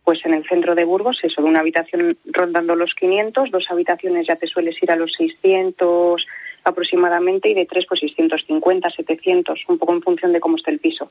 Pues 0.02 0.18
en 0.24 0.34
el 0.34 0.44
centro 0.48 0.74
de 0.74 0.84
Burgos, 0.84 1.16
eso, 1.22 1.42
de 1.42 1.48
una 1.48 1.60
habitación 1.60 2.18
rondando 2.24 2.74
los 2.74 2.92
500, 2.98 3.52
dos 3.52 3.66
habitaciones 3.70 4.26
ya 4.26 4.34
te 4.34 4.48
sueles 4.48 4.74
ir 4.82 4.90
a 4.90 4.96
los 4.96 5.12
600 5.16 6.26
aproximadamente 6.66 7.48
y 7.48 7.54
de 7.54 7.64
tres 7.66 7.84
pues 7.88 8.00
650, 8.00 8.90
700, 8.90 9.60
un 9.68 9.78
poco 9.78 9.94
en 9.94 10.02
función 10.02 10.32
de 10.32 10.40
cómo 10.40 10.56
esté 10.56 10.72
el 10.72 10.80
piso. 10.80 11.10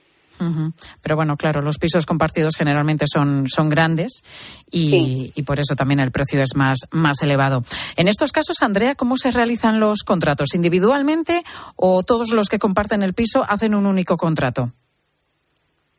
Pero 1.01 1.15
bueno, 1.15 1.37
claro, 1.37 1.61
los 1.61 1.77
pisos 1.77 2.05
compartidos 2.05 2.57
generalmente 2.57 3.05
son, 3.07 3.47
son 3.47 3.69
grandes 3.69 4.25
y, 4.69 5.31
y, 5.33 5.43
por 5.43 5.61
eso 5.61 5.75
también 5.77 6.01
el 6.01 6.11
precio 6.11 6.41
es 6.41 6.57
más, 6.57 6.79
más 6.91 7.21
elevado. 7.23 7.63
En 7.95 8.09
estos 8.09 8.33
casos, 8.33 8.61
Andrea, 8.61 8.95
¿cómo 8.95 9.15
se 9.15 9.31
realizan 9.31 9.79
los 9.79 10.03
contratos? 10.03 10.53
¿Individualmente 10.53 11.43
o 11.77 12.03
todos 12.03 12.33
los 12.33 12.49
que 12.49 12.59
comparten 12.59 13.01
el 13.01 13.13
piso 13.13 13.45
hacen 13.47 13.75
un 13.75 13.85
único 13.85 14.17
contrato? 14.17 14.71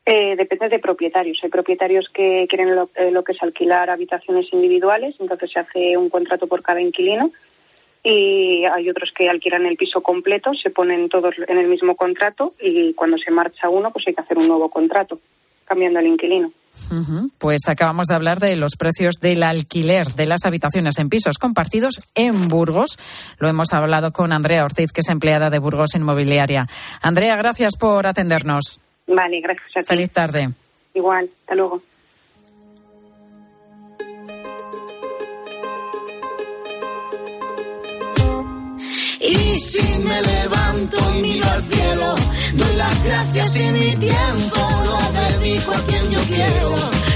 Eh, 0.05 0.35
depende 0.35 0.69
de 0.69 0.79
propietarios. 0.79 1.39
Hay 1.41 1.49
propietarios 1.49 2.07
que 2.13 2.45
quieren 2.47 2.75
lo, 2.75 2.91
eh, 2.95 3.09
lo 3.09 3.23
que 3.23 3.31
es 3.31 3.41
alquilar 3.41 3.89
habitaciones 3.89 4.45
individuales, 4.53 5.15
entonces 5.19 5.51
se 5.51 5.59
hace 5.59 5.97
un 5.97 6.09
contrato 6.09 6.45
por 6.45 6.61
cada 6.61 6.79
inquilino 6.79 7.31
y 8.09 8.63
hay 8.63 8.89
otros 8.89 9.11
que 9.11 9.29
alquilan 9.29 9.65
el 9.65 9.75
piso 9.75 10.01
completo, 10.01 10.51
se 10.53 10.69
ponen 10.69 11.09
todos 11.09 11.35
en 11.45 11.57
el 11.57 11.67
mismo 11.67 11.97
contrato 11.97 12.53
y 12.61 12.93
cuando 12.93 13.17
se 13.17 13.31
marcha 13.31 13.67
uno, 13.67 13.91
pues 13.91 14.07
hay 14.07 14.13
que 14.13 14.21
hacer 14.21 14.37
un 14.37 14.47
nuevo 14.47 14.69
contrato, 14.69 15.19
cambiando 15.65 15.99
el 15.99 16.07
inquilino. 16.07 16.49
Pues 17.37 17.67
acabamos 17.67 18.07
de 18.07 18.15
hablar 18.15 18.39
de 18.39 18.55
los 18.55 18.77
precios 18.77 19.15
del 19.19 19.43
alquiler 19.43 20.07
de 20.13 20.25
las 20.25 20.45
habitaciones 20.45 20.99
en 20.99 21.09
pisos 21.09 21.37
compartidos 21.37 21.99
en 22.15 22.47
Burgos. 22.47 22.97
Lo 23.39 23.49
hemos 23.49 23.73
hablado 23.73 24.13
con 24.13 24.31
Andrea 24.31 24.63
Ortiz, 24.63 24.93
que 24.93 25.01
es 25.01 25.09
empleada 25.09 25.49
de 25.49 25.59
Burgos 25.59 25.93
Inmobiliaria. 25.95 26.65
Andrea, 27.01 27.35
gracias 27.35 27.75
por 27.75 28.07
atendernos. 28.07 28.79
Vale, 29.07 29.41
gracias 29.41 29.75
a 29.75 29.81
ti. 29.81 29.87
Feliz 29.87 30.11
tarde. 30.11 30.49
Igual, 30.93 31.29
hasta 31.41 31.55
luego. 31.55 31.81
Y 39.27 39.57
si 39.57 39.99
me 39.99 40.21
levanto 40.21 40.97
y 41.17 41.21
miro 41.21 41.47
al 41.49 41.63
cielo, 41.63 42.15
doy 42.53 42.75
las 42.75 43.03
gracias 43.03 43.55
y 43.55 43.71
mi 43.71 43.95
tiempo 43.97 44.83
lo 44.85 45.39
dedico 45.39 45.71
a 45.73 45.81
quien 45.81 46.09
yo 46.09 46.19
quiero. 46.21 47.07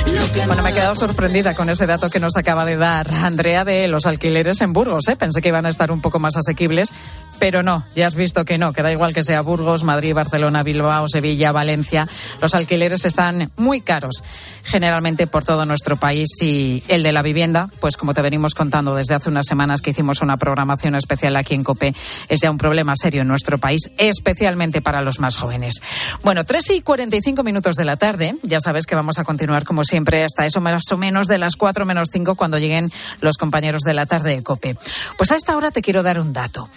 Bueno, 0.46 0.64
me 0.64 0.72
he 0.72 0.74
quedado 0.74 0.96
sorprendida 0.96 1.54
con 1.54 1.70
ese 1.70 1.86
dato 1.86 2.10
que 2.10 2.20
nos 2.20 2.36
acaba 2.36 2.66
de 2.66 2.76
dar 2.76 3.14
Andrea 3.14 3.64
de 3.64 3.88
los 3.88 4.06
alquileres 4.06 4.62
en 4.62 4.74
Burgos. 4.74 5.08
¿eh? 5.08 5.16
Pensé 5.16 5.42
que 5.42 5.50
iban 5.50 5.66
a 5.66 5.70
estar 5.70 5.92
un 5.92 6.02
poco 6.02 6.20
más 6.20 6.36
asequibles, 6.36 6.92
pero 7.42 7.64
no, 7.64 7.84
ya 7.96 8.06
has 8.06 8.14
visto 8.14 8.46
que 8.46 8.60
no, 8.60 8.72
que 8.72 8.84
da 8.84 8.92
igual 8.92 9.16
que 9.16 9.24
sea 9.24 9.42
Burgos, 9.42 9.84
Madrid, 9.84 10.14
Barcelona, 10.14 10.62
Bilbao, 10.62 11.08
Sevilla, 11.08 11.52
Valencia. 11.52 12.08
Los 12.40 12.54
alquileres 12.54 13.04
están 13.04 13.52
muy 13.58 13.82
caros, 13.82 14.24
generalmente 14.64 15.26
por 15.26 15.44
todo 15.44 15.66
nuestro 15.66 15.98
país 15.98 16.30
y 16.40 16.84
el 16.88 17.02
de 17.02 17.12
la 17.12 17.24
vivienda, 17.24 17.68
pues 17.80 17.98
como 17.98 18.14
te 18.14 18.22
venimos 18.22 18.54
contando 18.54 18.94
desde 18.94 19.16
hace 19.16 19.30
unas 19.30 19.48
semanas 19.48 19.82
que 19.82 19.90
hicimos 19.90 20.22
una 20.22 20.38
programación 20.38 20.94
especial 20.94 21.36
aquí 21.36 21.56
en 21.56 21.64
COPE, 21.64 21.96
es 22.30 22.42
ya 22.42 22.52
un 22.52 22.60
problema 22.60 22.94
serio 22.96 23.24
en 23.24 23.28
nuestro 23.28 23.58
país, 23.58 23.90
especialmente 23.98 24.84
para 24.84 25.02
los 25.02 25.20
más 25.20 25.36
jóvenes. 25.36 25.82
Bueno, 26.24 26.44
3 26.44 26.70
y 26.70 26.82
45 26.82 27.42
minutos 27.42 27.76
de 27.76 27.86
la 27.86 27.98
tarde, 27.98 28.36
ya 28.44 28.60
sabes 28.60 28.86
que 28.86 28.94
vamos 28.94 29.18
a 29.18 29.24
continuar 29.24 29.64
como 29.64 29.84
siempre 29.84 30.24
hasta 30.24 30.46
eso 30.46 30.62
más 30.62 30.84
o 30.92 30.98
menos 30.98 31.26
de 31.26 31.40
las 31.40 31.56
4 31.56 31.88
menos 31.88 32.10
5 32.14 32.36
cuando 32.36 32.60
lleguen 32.60 32.92
los 33.20 33.38
compañeros 33.38 33.82
de 33.82 33.96
la 33.96 34.06
tarde 34.06 34.36
de 34.36 34.44
COPE. 34.44 34.76
Pues 35.18 35.32
a 35.32 35.36
esta 35.36 35.58
hora 35.58 35.72
te 35.72 35.82
quiero 35.82 36.04
dar 36.04 36.20
un 36.20 36.34
dato. 36.34 36.70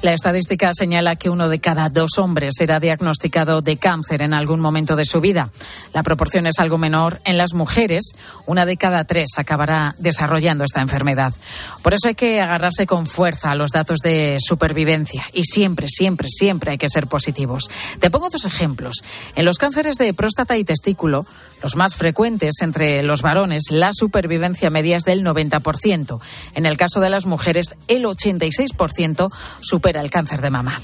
La 0.02 0.14
estadística 0.14 0.70
señala 0.72 1.16
que 1.16 1.28
uno 1.28 1.50
de 1.50 1.58
cada 1.58 1.90
dos 1.90 2.12
hombres 2.16 2.54
será 2.56 2.80
diagnosticado 2.80 3.60
de 3.60 3.76
cáncer 3.76 4.22
en 4.22 4.32
algún 4.32 4.58
momento 4.58 4.96
de 4.96 5.04
su 5.04 5.20
vida. 5.20 5.50
La 5.92 6.02
proporción 6.02 6.46
es 6.46 6.58
algo 6.58 6.78
menor 6.78 7.20
en 7.26 7.36
las 7.36 7.52
mujeres. 7.52 8.12
Una 8.46 8.64
de 8.64 8.78
cada 8.78 9.04
tres 9.04 9.32
acabará 9.36 9.94
desarrollando 9.98 10.64
esta 10.64 10.80
enfermedad. 10.80 11.34
Por 11.82 11.92
eso 11.92 12.08
hay 12.08 12.14
que 12.14 12.40
agarrarse 12.40 12.86
con 12.86 13.06
fuerza 13.06 13.50
a 13.50 13.54
los 13.54 13.72
datos 13.72 13.98
de 13.98 14.38
supervivencia 14.40 15.26
y 15.34 15.44
siempre, 15.44 15.88
siempre, 15.90 16.28
siempre 16.30 16.72
hay 16.72 16.78
que 16.78 16.88
ser 16.88 17.06
positivos. 17.06 17.68
Te 17.98 18.10
pongo 18.10 18.30
dos 18.30 18.46
ejemplos. 18.46 19.02
En 19.34 19.44
los 19.44 19.58
cánceres 19.58 19.96
de 19.96 20.14
próstata 20.14 20.56
y 20.56 20.64
testículo, 20.64 21.26
los 21.62 21.76
más 21.76 21.94
frecuentes 21.94 22.62
entre 22.62 23.02
los 23.02 23.20
varones, 23.20 23.64
la 23.68 23.90
supervivencia 23.92 24.70
media 24.70 24.96
es 24.96 25.04
del 25.04 25.22
90%. 25.22 26.20
En 26.54 26.64
el 26.64 26.78
caso 26.78 27.00
de 27.00 27.10
las 27.10 27.26
mujeres, 27.26 27.76
el 27.86 28.04
86% 28.04 29.28
supera 29.60 29.89
el 29.96 30.10
cáncer 30.10 30.40
de 30.40 30.50
mama. 30.50 30.80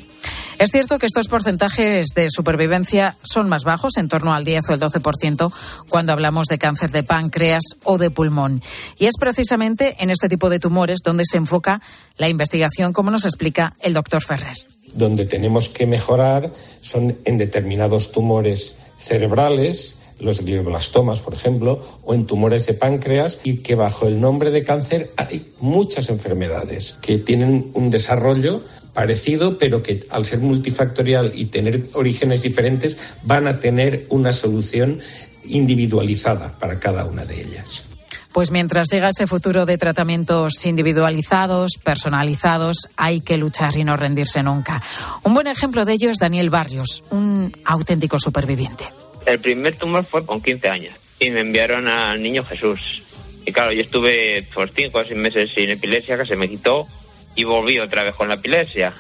Es 0.59 0.71
cierto 0.71 0.99
que 0.99 1.05
estos 1.05 1.29
porcentajes 1.29 2.07
de 2.15 2.31
supervivencia 2.31 3.15
son 3.23 3.47
más 3.49 3.65
bajos, 3.65 3.99
en 3.99 4.09
torno 4.09 4.33
al 4.33 4.47
10 4.47 4.71
o 4.71 4.75
el 4.75 4.81
12%, 4.81 5.53
cuando 5.91 6.15
hablamos 6.15 6.47
de 6.47 6.57
cáncer 6.57 6.91
de 6.91 7.03
páncreas 7.03 7.63
o 7.85 7.99
de 7.99 8.11
pulmón. 8.11 8.63
Y 8.99 9.05
es 9.05 9.19
precisamente 9.21 9.97
en 9.99 10.09
este 10.09 10.31
tipo 10.31 10.49
de 10.49 10.59
tumores 10.59 11.01
donde 11.05 11.25
se 11.31 11.37
enfoca 11.37 11.83
la 12.17 12.31
investigación, 12.31 12.95
como 12.95 13.11
nos 13.11 13.27
explica 13.27 13.77
el 13.81 13.93
doctor 13.93 14.23
Ferrer. 14.23 14.57
Donde 14.95 15.27
tenemos 15.27 15.69
que 15.69 15.87
mejorar 15.87 16.51
son 16.81 17.19
en 17.27 17.37
determinados 17.37 18.13
tumores 18.13 18.79
cerebrales, 18.97 20.01
los 20.19 20.43
glioblastomas, 20.43 21.21
por 21.21 21.35
ejemplo, 21.35 21.83
o 22.05 22.15
en 22.15 22.27
tumores 22.27 22.67
de 22.67 22.75
páncreas, 22.75 23.39
y 23.45 23.59
que 23.59 23.75
bajo 23.75 24.07
el 24.07 24.21
nombre 24.21 24.51
de 24.51 24.65
cáncer 24.65 25.11
hay 25.17 25.53
muchas 25.61 26.09
enfermedades 26.09 26.97
que 27.03 27.19
tienen 27.19 27.71
un 27.75 27.91
desarrollo 27.91 28.63
parecido, 28.95 29.59
pero 29.59 29.83
que 29.83 30.07
al 30.09 30.25
ser 30.25 30.39
multifactorial 30.39 31.33
y 31.35 31.47
tener 31.47 31.91
orígenes 31.93 32.43
diferentes, 32.43 32.99
van 33.25 33.47
a 33.47 33.61
tener 33.61 34.07
una 34.09 34.33
solución 34.33 35.01
individualizada 35.45 36.53
para 36.59 36.81
cada 36.81 37.05
una 37.05 37.25
de 37.25 37.43
ellas. 37.43 37.85
Pues 38.33 38.51
mientras 38.51 38.89
llega 38.91 39.09
ese 39.09 39.27
futuro 39.27 39.65
de 39.65 39.79
tratamientos 39.79 40.67
individualizados, 40.67 41.73
personalizados, 41.83 42.89
hay 42.97 43.21
que 43.21 43.39
luchar 43.39 43.77
y 43.77 43.85
no 43.85 43.97
rendirse 43.97 44.43
nunca. 44.43 44.83
Un 45.23 45.33
buen 45.33 45.47
ejemplo 45.47 45.85
de 45.85 45.95
ello 45.95 46.11
es 46.11 46.19
Daniel 46.19 46.51
Barrios, 46.51 47.03
un 47.11 47.51
auténtico 47.65 48.19
superviviente. 48.19 48.85
El 49.27 49.41
primer 49.41 49.75
tumor 49.75 50.05
fue 50.05 50.25
con 50.25 50.41
15 50.41 50.69
años 50.69 50.95
y 51.19 51.31
me 51.31 51.41
enviaron 51.41 51.89
al 51.89 52.23
niño 52.23 52.45
Jesús. 52.45 53.03
Y 53.45 53.53
claro, 53.53 53.73
yo 53.73 53.83
estuve 53.83 54.47
por 54.55 54.71
cinco 54.71 55.01
o 55.01 55.05
seis 55.05 55.19
meses 55.19 55.53
sin 55.53 55.69
epilepsia, 55.71 56.17
que 56.17 56.25
se 56.25 56.37
me 56.37 56.49
quitó 56.49 56.87
y 57.35 57.45
volví 57.45 57.79
otra 57.79 58.05
vez 58.05 58.15
con 58.15 58.29
la 58.29 58.35
epilepsia. 58.35 58.93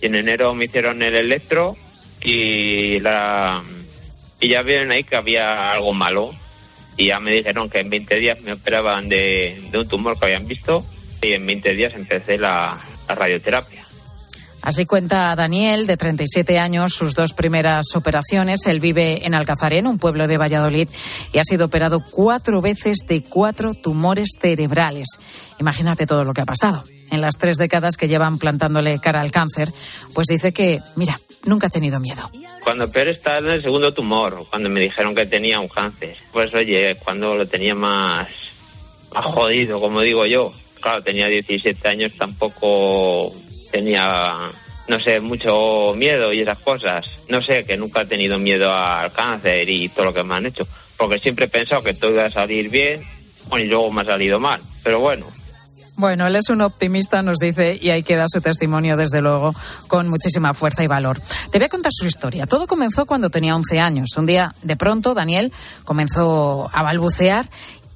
Y 0.00 0.06
en 0.06 0.14
enero 0.14 0.54
me 0.54 0.66
hicieron 0.66 1.02
el 1.02 1.14
electro 1.14 1.76
y 2.20 3.00
la 3.00 3.62
y 4.40 4.48
ya 4.48 4.62
vieron 4.62 4.90
ahí 4.90 5.04
que 5.04 5.16
había 5.16 5.72
algo 5.72 5.92
malo. 5.92 6.30
Y 6.96 7.06
ya 7.06 7.20
me 7.20 7.32
dijeron 7.32 7.68
que 7.70 7.80
en 7.80 7.90
20 7.90 8.16
días 8.16 8.40
me 8.42 8.52
operaban 8.52 9.08
de, 9.08 9.60
de 9.70 9.78
un 9.78 9.88
tumor 9.88 10.18
que 10.18 10.26
habían 10.26 10.46
visto 10.46 10.84
y 11.22 11.32
en 11.32 11.46
20 11.46 11.74
días 11.74 11.94
empecé 11.94 12.38
la 12.38 12.78
radioterapia. 13.08 13.81
Así 14.62 14.86
cuenta 14.86 15.34
Daniel, 15.34 15.88
de 15.88 15.96
37 15.96 16.60
años, 16.60 16.94
sus 16.94 17.16
dos 17.16 17.32
primeras 17.32 17.96
operaciones. 17.96 18.64
Él 18.66 18.78
vive 18.78 19.26
en 19.26 19.34
Alcazarén, 19.34 19.88
un 19.88 19.98
pueblo 19.98 20.28
de 20.28 20.38
Valladolid, 20.38 20.88
y 21.32 21.38
ha 21.38 21.44
sido 21.44 21.66
operado 21.66 22.02
cuatro 22.10 22.62
veces 22.62 22.98
de 23.08 23.24
cuatro 23.24 23.74
tumores 23.74 24.28
cerebrales. 24.40 25.18
Imagínate 25.58 26.06
todo 26.06 26.24
lo 26.24 26.32
que 26.32 26.42
ha 26.42 26.46
pasado. 26.46 26.84
En 27.10 27.20
las 27.20 27.38
tres 27.38 27.56
décadas 27.58 27.96
que 27.96 28.06
llevan 28.06 28.38
plantándole 28.38 29.00
cara 29.00 29.20
al 29.20 29.32
cáncer, 29.32 29.70
pues 30.14 30.28
dice 30.28 30.52
que, 30.52 30.80
mira, 30.94 31.18
nunca 31.44 31.66
ha 31.66 31.70
tenido 31.70 31.98
miedo. 31.98 32.30
Cuando 32.62 32.90
peor 32.90 33.08
estaba 33.08 33.38
en 33.38 33.48
el 33.48 33.62
segundo 33.62 33.92
tumor, 33.92 34.46
cuando 34.48 34.70
me 34.70 34.80
dijeron 34.80 35.14
que 35.14 35.26
tenía 35.26 35.58
un 35.58 35.68
cáncer. 35.68 36.16
Pues 36.32 36.54
oye, 36.54 36.96
cuando 37.04 37.34
lo 37.34 37.46
tenía 37.46 37.74
más, 37.74 38.28
más 39.12 39.26
jodido, 39.26 39.80
como 39.80 40.00
digo 40.00 40.24
yo. 40.24 40.52
Claro, 40.80 41.02
tenía 41.02 41.26
17 41.26 41.86
años, 41.88 42.14
tampoco 42.14 43.32
tenía, 43.72 44.36
no 44.86 45.00
sé, 45.00 45.18
mucho 45.18 45.94
miedo 45.96 46.32
y 46.32 46.42
esas 46.42 46.58
cosas. 46.60 47.06
No 47.28 47.42
sé, 47.42 47.64
que 47.64 47.76
nunca 47.76 48.02
he 48.02 48.06
tenido 48.06 48.38
miedo 48.38 48.72
al 48.72 49.10
cáncer 49.12 49.68
y 49.68 49.88
todo 49.88 50.06
lo 50.06 50.14
que 50.14 50.22
me 50.22 50.34
han 50.34 50.46
hecho. 50.46 50.66
Porque 50.96 51.18
siempre 51.18 51.46
he 51.46 51.48
pensado 51.48 51.82
que 51.82 51.94
todo 51.94 52.12
iba 52.12 52.26
a 52.26 52.30
salir 52.30 52.68
bien, 52.70 53.00
y 53.58 53.64
luego 53.64 53.90
me 53.90 54.02
ha 54.02 54.04
salido 54.04 54.38
mal. 54.38 54.60
Pero 54.84 55.00
bueno, 55.00 55.26
Bueno, 55.98 56.26
él 56.26 56.36
es 56.36 56.48
un 56.48 56.62
optimista, 56.62 57.22
nos 57.22 57.36
dice, 57.38 57.78
y 57.80 57.90
ahí 57.90 58.02
queda 58.02 58.24
su 58.26 58.40
testimonio, 58.40 58.96
desde 58.96 59.20
luego, 59.20 59.54
con 59.88 60.08
muchísima 60.08 60.54
fuerza 60.54 60.82
y 60.82 60.86
valor. 60.86 61.20
Te 61.50 61.58
voy 61.58 61.66
a 61.66 61.68
contar 61.68 61.92
su 61.92 62.06
historia. 62.06 62.46
Todo 62.46 62.66
comenzó 62.66 63.04
cuando 63.04 63.28
tenía 63.28 63.54
11 63.54 63.78
años. 63.78 64.16
Un 64.16 64.24
día, 64.24 64.54
de 64.62 64.76
pronto, 64.76 65.12
Daniel 65.12 65.52
comenzó 65.84 66.70
a 66.72 66.82
balbucear 66.82 67.44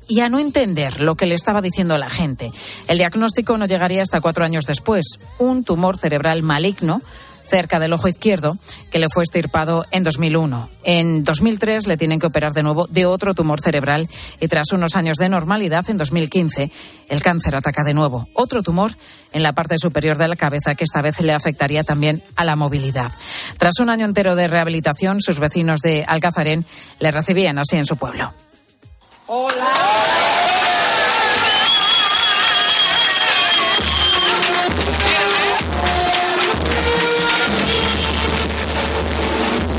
y 0.09 0.21
a 0.21 0.29
no 0.29 0.39
entender 0.39 1.01
lo 1.01 1.15
que 1.15 1.27
le 1.27 1.35
estaba 1.35 1.61
diciendo 1.61 1.97
la 1.99 2.11
gente. 2.11 2.53
El 2.89 2.99
diagnóstico 2.99 3.59
no 3.59 3.67
llegaría 3.67 4.03
hasta 4.03 4.21
cuatro 4.21 4.45
años 4.45 4.65
después. 4.67 5.19
Un 5.39 5.65
tumor 5.65 5.99
cerebral 5.99 6.43
maligno 6.43 7.01
cerca 7.47 7.79
del 7.79 7.93
ojo 7.93 8.09
izquierdo, 8.09 8.57
que 8.91 8.99
le 8.99 9.09
fue 9.09 9.23
estirpado 9.23 9.85
en 9.91 10.03
2001. 10.03 10.69
En 10.85 11.25
2003 11.25 11.87
le 11.87 11.97
tienen 11.97 12.19
que 12.19 12.27
operar 12.27 12.53
de 12.53 12.63
nuevo 12.63 12.87
de 12.89 13.07
otro 13.07 13.35
tumor 13.35 13.61
cerebral 13.61 14.09
y 14.41 14.49
tras 14.49 14.73
unos 14.73 14.97
años 14.97 15.17
de 15.17 15.29
normalidad, 15.29 15.89
en 15.89 15.97
2015, 15.97 16.71
el 17.09 17.23
cáncer 17.23 17.55
ataca 17.55 17.85
de 17.85 17.95
nuevo. 17.95 18.29
Otro 18.35 18.63
tumor 18.63 18.93
en 19.33 19.43
la 19.43 19.55
parte 19.55 19.79
superior 19.79 20.19
de 20.19 20.29
la 20.29 20.37
cabeza 20.37 20.75
que 20.75 20.85
esta 20.85 21.03
vez 21.03 21.21
le 21.21 21.33
afectaría 21.33 21.85
también 21.85 22.23
a 22.37 22.45
la 22.45 22.57
movilidad. 22.57 23.13
Tras 23.59 23.79
un 23.81 23.91
año 23.91 24.05
entero 24.05 24.35
de 24.35 24.49
rehabilitación, 24.49 25.21
sus 25.21 25.39
vecinos 25.39 25.81
de 25.81 26.05
Alcazarén 26.07 26.67
le 26.99 27.11
recibían 27.11 27.59
así 27.59 27.77
en 27.77 27.87
su 27.87 27.97
pueblo. 27.97 28.33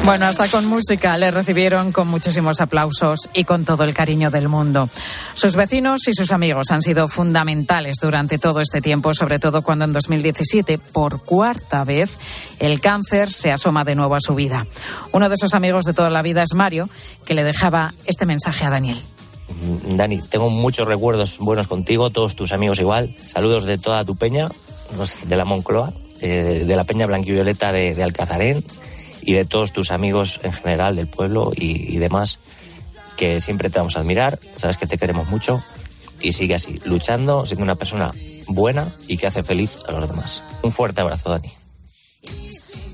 Bueno, 0.07 0.25
hasta 0.25 0.49
con 0.49 0.65
música 0.65 1.17
le 1.17 1.31
recibieron 1.31 1.91
con 1.91 2.07
muchísimos 2.07 2.61
aplausos 2.61 3.29
y 3.33 3.43
con 3.43 3.65
todo 3.65 3.83
el 3.83 3.93
cariño 3.93 4.31
del 4.31 4.47
mundo. 4.47 4.89
Sus 5.33 5.57
vecinos 5.57 6.07
y 6.07 6.13
sus 6.13 6.31
amigos 6.31 6.71
han 6.71 6.81
sido 6.81 7.09
fundamentales 7.09 7.97
durante 8.01 8.39
todo 8.39 8.61
este 8.61 8.79
tiempo, 8.79 9.13
sobre 9.13 9.37
todo 9.37 9.63
cuando 9.63 9.83
en 9.83 9.91
2017, 9.91 10.77
por 10.77 11.25
cuarta 11.25 11.83
vez, 11.83 12.17
el 12.59 12.79
cáncer 12.79 13.29
se 13.29 13.51
asoma 13.51 13.83
de 13.83 13.95
nuevo 13.95 14.15
a 14.15 14.21
su 14.21 14.33
vida. 14.33 14.65
Uno 15.11 15.27
de 15.27 15.35
esos 15.35 15.53
amigos 15.53 15.83
de 15.83 15.93
toda 15.93 16.09
la 16.09 16.21
vida 16.21 16.41
es 16.41 16.53
Mario, 16.53 16.87
que 17.25 17.33
le 17.33 17.43
dejaba 17.43 17.93
este 18.05 18.25
mensaje 18.25 18.63
a 18.63 18.69
Daniel. 18.69 19.01
Dani, 19.89 20.21
tengo 20.21 20.49
muchos 20.49 20.87
recuerdos 20.87 21.37
buenos 21.37 21.67
contigo, 21.67 22.11
todos 22.11 22.37
tus 22.37 22.53
amigos 22.53 22.79
igual. 22.79 23.13
Saludos 23.25 23.65
de 23.65 23.77
toda 23.77 24.05
tu 24.05 24.15
peña, 24.15 24.47
de 25.25 25.35
la 25.35 25.43
Moncloa, 25.43 25.91
eh, 26.21 26.63
de 26.65 26.75
la 26.77 26.85
peña 26.85 27.07
blanquivioleta 27.07 27.73
de, 27.73 27.93
de 27.93 28.03
Alcazarén 28.03 28.63
y 29.27 29.33
de 29.33 29.43
todos 29.43 29.73
tus 29.73 29.91
amigos 29.91 30.39
en 30.41 30.53
general 30.53 30.95
del 30.95 31.07
pueblo 31.07 31.51
y, 31.53 31.93
y 31.93 31.97
demás, 31.97 32.39
que 33.17 33.41
siempre 33.41 33.69
te 33.69 33.77
vamos 33.77 33.97
a 33.97 33.99
admirar, 33.99 34.39
sabes 34.55 34.77
que 34.77 34.87
te 34.87 34.97
queremos 34.97 35.27
mucho 35.27 35.61
y 36.21 36.31
sigue 36.31 36.55
así, 36.55 36.75
luchando, 36.85 37.45
siendo 37.45 37.63
una 37.63 37.75
persona 37.75 38.11
buena 38.47 38.87
y 39.05 39.17
que 39.17 39.27
hace 39.27 39.43
feliz 39.43 39.79
a 39.85 39.91
los 39.91 40.09
demás. 40.09 40.43
Un 40.63 40.71
fuerte 40.71 41.01
abrazo, 41.01 41.29
Dani. 41.29 41.51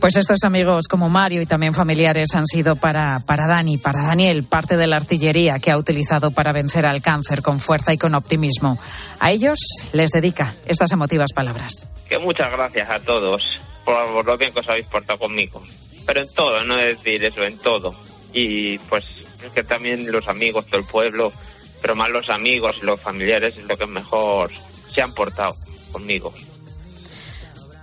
Pues 0.01 0.17
estos 0.17 0.43
amigos 0.43 0.87
como 0.89 1.07
Mario 1.07 1.39
y 1.43 1.45
también 1.45 1.75
familiares 1.75 2.33
han 2.33 2.47
sido 2.47 2.77
para, 2.77 3.21
para 3.27 3.45
Dani, 3.45 3.77
para 3.77 4.01
Daniel, 4.01 4.43
parte 4.43 4.75
de 4.75 4.87
la 4.87 4.95
artillería 4.95 5.59
que 5.59 5.69
ha 5.69 5.77
utilizado 5.77 6.31
para 6.31 6.51
vencer 6.51 6.87
al 6.87 7.03
cáncer 7.03 7.43
con 7.43 7.59
fuerza 7.59 7.93
y 7.93 7.99
con 7.99 8.15
optimismo. 8.15 8.79
A 9.19 9.31
ellos 9.31 9.59
les 9.93 10.09
dedica 10.09 10.51
estas 10.65 10.91
emotivas 10.93 11.31
palabras. 11.31 11.87
Que 12.09 12.17
muchas 12.17 12.51
gracias 12.51 12.89
a 12.89 12.99
todos 12.99 13.43
por 13.85 14.25
lo 14.25 14.35
bien 14.35 14.51
que 14.51 14.61
os 14.61 14.69
habéis 14.69 14.87
portado 14.87 15.19
conmigo. 15.19 15.61
Pero 16.05 16.21
en 16.21 16.33
todo, 16.33 16.63
no 16.63 16.77
es 16.77 16.97
decir 16.97 17.23
eso, 17.23 17.43
en 17.43 17.57
todo. 17.57 17.95
Y 18.33 18.77
pues 18.79 19.05
es 19.43 19.51
que 19.53 19.63
también 19.63 20.11
los 20.11 20.27
amigos 20.27 20.69
del 20.69 20.83
pueblo, 20.83 21.31
pero 21.81 21.95
más 21.95 22.09
los 22.09 22.29
amigos 22.29 22.77
y 22.81 22.85
los 22.85 22.99
familiares 22.99 23.57
es 23.57 23.65
lo 23.65 23.77
que 23.77 23.85
mejor 23.85 24.51
se 24.93 25.01
han 25.01 25.13
portado 25.13 25.53
conmigo. 25.91 26.33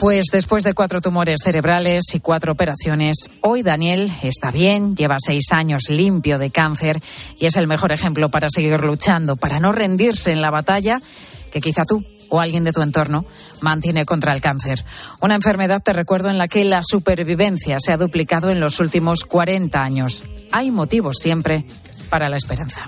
Pues 0.01 0.27
después 0.33 0.65
de 0.65 0.73
cuatro 0.73 1.03
tumores 1.03 1.41
cerebrales 1.45 2.15
y 2.15 2.21
cuatro 2.21 2.53
operaciones, 2.53 3.29
hoy 3.43 3.63
Daniel 3.63 4.11
está 4.23 4.51
bien, 4.51 4.97
lleva 4.97 5.17
seis 5.19 5.53
años 5.53 5.91
limpio 5.91 6.39
de 6.39 6.51
cáncer 6.51 7.03
y 7.39 7.45
es 7.45 7.57
el 7.57 7.67
mejor 7.67 7.93
ejemplo 7.93 8.31
para 8.31 8.49
seguir 8.49 8.81
luchando, 8.81 9.37
para 9.37 9.61
no 9.61 9.73
rendirse 9.73 10.33
en 10.33 10.41
la 10.41 10.51
batalla 10.51 11.01
que 11.53 11.61
quizá 11.61 11.85
tú 11.85 12.03
o 12.31 12.41
alguien 12.41 12.65
de 12.65 12.73
tu 12.73 12.81
entorno 12.81 13.25
mantiene 13.61 14.07
contra 14.07 14.33
el 14.33 14.41
cáncer. 14.41 14.85
Una 15.21 15.35
enfermedad, 15.35 15.83
te 15.83 15.93
recuerdo, 15.93 16.31
en 16.31 16.39
la 16.39 16.49
que 16.49 16.65
la 16.65 16.83
supervivencia 16.83 17.79
se 17.79 17.93
ha 17.93 17.99
duplicado 17.99 18.51
en 18.51 18.61
los 18.61 18.81
últimos 18.81 19.25
40 19.25 19.83
años. 19.83 20.25
Hay 20.53 20.71
motivos 20.71 21.19
siempre 21.21 21.65
para 22.09 22.29
la 22.29 22.37
esperanza. 22.37 22.83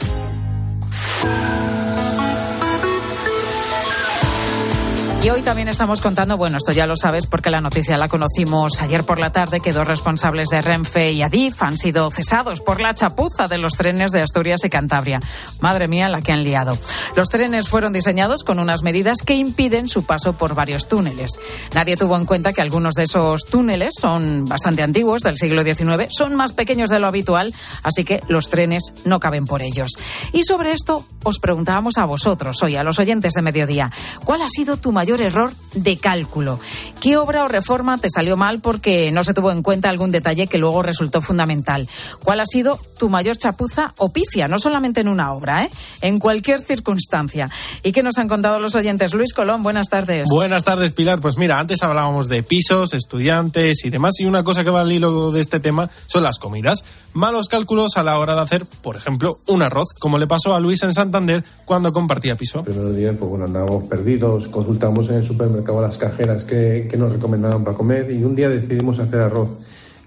Y 5.22 5.30
hoy 5.30 5.42
también 5.42 5.68
estamos 5.68 6.00
contando, 6.00 6.37
bueno, 6.37 6.56
esto 6.56 6.72
ya 6.72 6.85
lo 6.85 6.96
sabes 6.96 7.28
porque 7.28 7.48
la 7.48 7.61
noticia 7.61 7.96
la 7.96 8.08
conocimos 8.08 8.82
ayer 8.82 9.04
por 9.04 9.20
la 9.20 9.30
tarde, 9.30 9.61
que 9.61 9.72
dos 9.72 9.87
responsables 9.87 10.48
de 10.48 10.61
Renfe 10.61 11.12
y 11.12 11.22
Adif 11.22 11.62
han 11.62 11.78
sido 11.78 12.11
cesados 12.11 12.61
por 12.61 12.80
la 12.80 12.92
chapuza 12.92 13.46
de 13.46 13.56
los 13.56 13.74
trenes 13.74 14.11
de 14.11 14.20
Asturias 14.20 14.64
y 14.64 14.68
Cantabria. 14.68 15.20
Madre 15.61 15.87
mía, 15.87 16.08
la 16.08 16.22
que 16.22 16.32
han 16.32 16.42
liado. 16.42 16.76
Los 17.14 17.28
trenes 17.28 17.68
fueron 17.68 17.92
diseñados 17.92 18.42
con 18.42 18.58
unas 18.58 18.82
medidas 18.82 19.18
que 19.24 19.37
impiden 19.37 19.88
su 19.88 20.04
paso 20.04 20.32
por 20.32 20.56
varios 20.56 20.88
túneles. 20.88 21.38
Nadie 21.72 21.96
tuvo 21.96 22.16
en 22.16 22.26
cuenta 22.26 22.52
que 22.52 22.61
algunos 22.61 22.94
de 22.94 23.04
esos 23.04 23.44
túneles 23.44 23.94
son 24.00 24.44
bastante 24.44 24.82
antiguos, 24.82 25.22
del 25.22 25.37
siglo 25.37 25.62
XIX, 25.62 26.06
son 26.08 26.35
más 26.35 26.52
pequeños 26.52 26.90
de 26.90 26.98
lo 26.98 27.06
habitual, 27.06 27.54
así 27.85 28.02
que 28.02 28.20
los 28.26 28.50
trenes 28.50 28.92
no 29.04 29.20
caben 29.20 29.44
por 29.44 29.62
ellos. 29.62 29.92
Y 30.32 30.42
sobre 30.42 30.72
esto 30.72 31.06
os 31.22 31.38
preguntábamos 31.38 31.96
a 31.96 32.06
vosotros, 32.06 32.61
hoy 32.64 32.74
a 32.74 32.82
los 32.82 32.98
oyentes 32.98 33.35
de 33.35 33.42
mediodía, 33.42 33.92
¿cuál 34.24 34.42
ha 34.42 34.48
sido 34.48 34.78
tu 34.78 34.90
mayor 34.90 35.12
error 35.20 35.53
de 35.75 35.96
cálculo. 35.96 36.61
¿Qué 37.01 37.16
obra 37.16 37.44
o 37.44 37.48
reforma 37.48 37.98
te 37.98 38.09
salió 38.09 38.37
mal 38.37 38.61
porque 38.61 39.11
no 39.11 39.25
se 39.25 39.35
tuvo 39.35 39.51
en 39.51 39.62
cuenta 39.62 39.90
algún 39.90 40.11
detalle 40.11 40.46
que 40.46 40.59
luego 40.59 40.83
resultó 40.83 41.20
fundamental? 41.20 41.88
¿Cuál 42.22 42.40
ha 42.40 42.46
sido 42.46 42.79
tu 42.98 43.09
mayor 43.11 43.37
chapuza 43.37 43.92
o 43.98 44.12
pifia? 44.12 44.48
No 44.48 44.59
solamente 44.59 45.01
en 45.01 45.09
una 45.09 45.33
obra, 45.33 45.64
¿eh? 45.64 45.70
en 46.01 46.18
cualquier 46.18 46.62
circunstancia. 46.62 47.51
¿Y 47.83 47.92
qué 47.92 48.03
nos 48.03 48.18
han 48.18 48.29
contado 48.29 48.61
los 48.61 48.75
oyentes? 48.75 49.14
Luis 49.14 49.33
Colón, 49.33 49.62
buenas 49.62 49.88
tardes. 49.88 50.29
Buenas 50.31 50.64
tardes, 50.64 50.92
Pilar. 50.92 51.20
Pues 51.20 51.37
mira, 51.37 51.59
antes 51.59 51.83
hablábamos 51.83 52.29
de 52.29 52.42
pisos, 52.42 52.94
estudiantes 52.94 53.85
y 53.85 53.90
demás, 53.90 54.14
y 54.20 54.25
una 54.25 54.44
cosa 54.44 54.64
que 54.64 54.70
va 54.70 54.83
al 54.83 54.92
hilo 54.92 55.31
de 55.33 55.40
este 55.40 55.61
tema 55.61 55.90
son 56.07 56.22
las 56.22 56.38
comidas. 56.38 56.85
Malos 57.14 57.48
cálculos 57.48 57.96
a 57.96 58.03
la 58.03 58.18
hora 58.18 58.35
de 58.35 58.40
hacer, 58.40 58.64
por 58.83 58.96
ejemplo, 58.96 59.38
un 59.46 59.61
arroz, 59.61 59.88
como 59.98 60.18
le 60.18 60.27
pasó 60.27 60.55
a 60.55 60.61
Luis 60.61 60.83
en 60.83 60.94
Santander 60.94 61.44
cuando 61.66 61.92
compartía 61.92 62.37
piso. 62.37 62.61
El 62.61 62.72
primer 62.72 62.94
día, 62.94 63.16
pues 63.18 63.31
bueno, 63.31 63.44
andábamos 63.44 63.85
perdidos, 63.85 64.48
consultamos 64.48 65.11
en 65.11 65.16
el 65.16 65.25
supermercado 65.25 65.81
a 65.81 65.83
las 65.83 65.98
cajeras 65.98 66.44
que, 66.44 66.88
que 66.90 66.96
nos 66.96 67.12
recomendaban 67.12 67.64
para 67.64 67.77
comer 67.77 68.11
y 68.11 68.25
un 68.25 68.35
día 68.35 68.48
decidimos 68.48 68.98
hacer 68.98 69.20
arroz. 69.20 69.51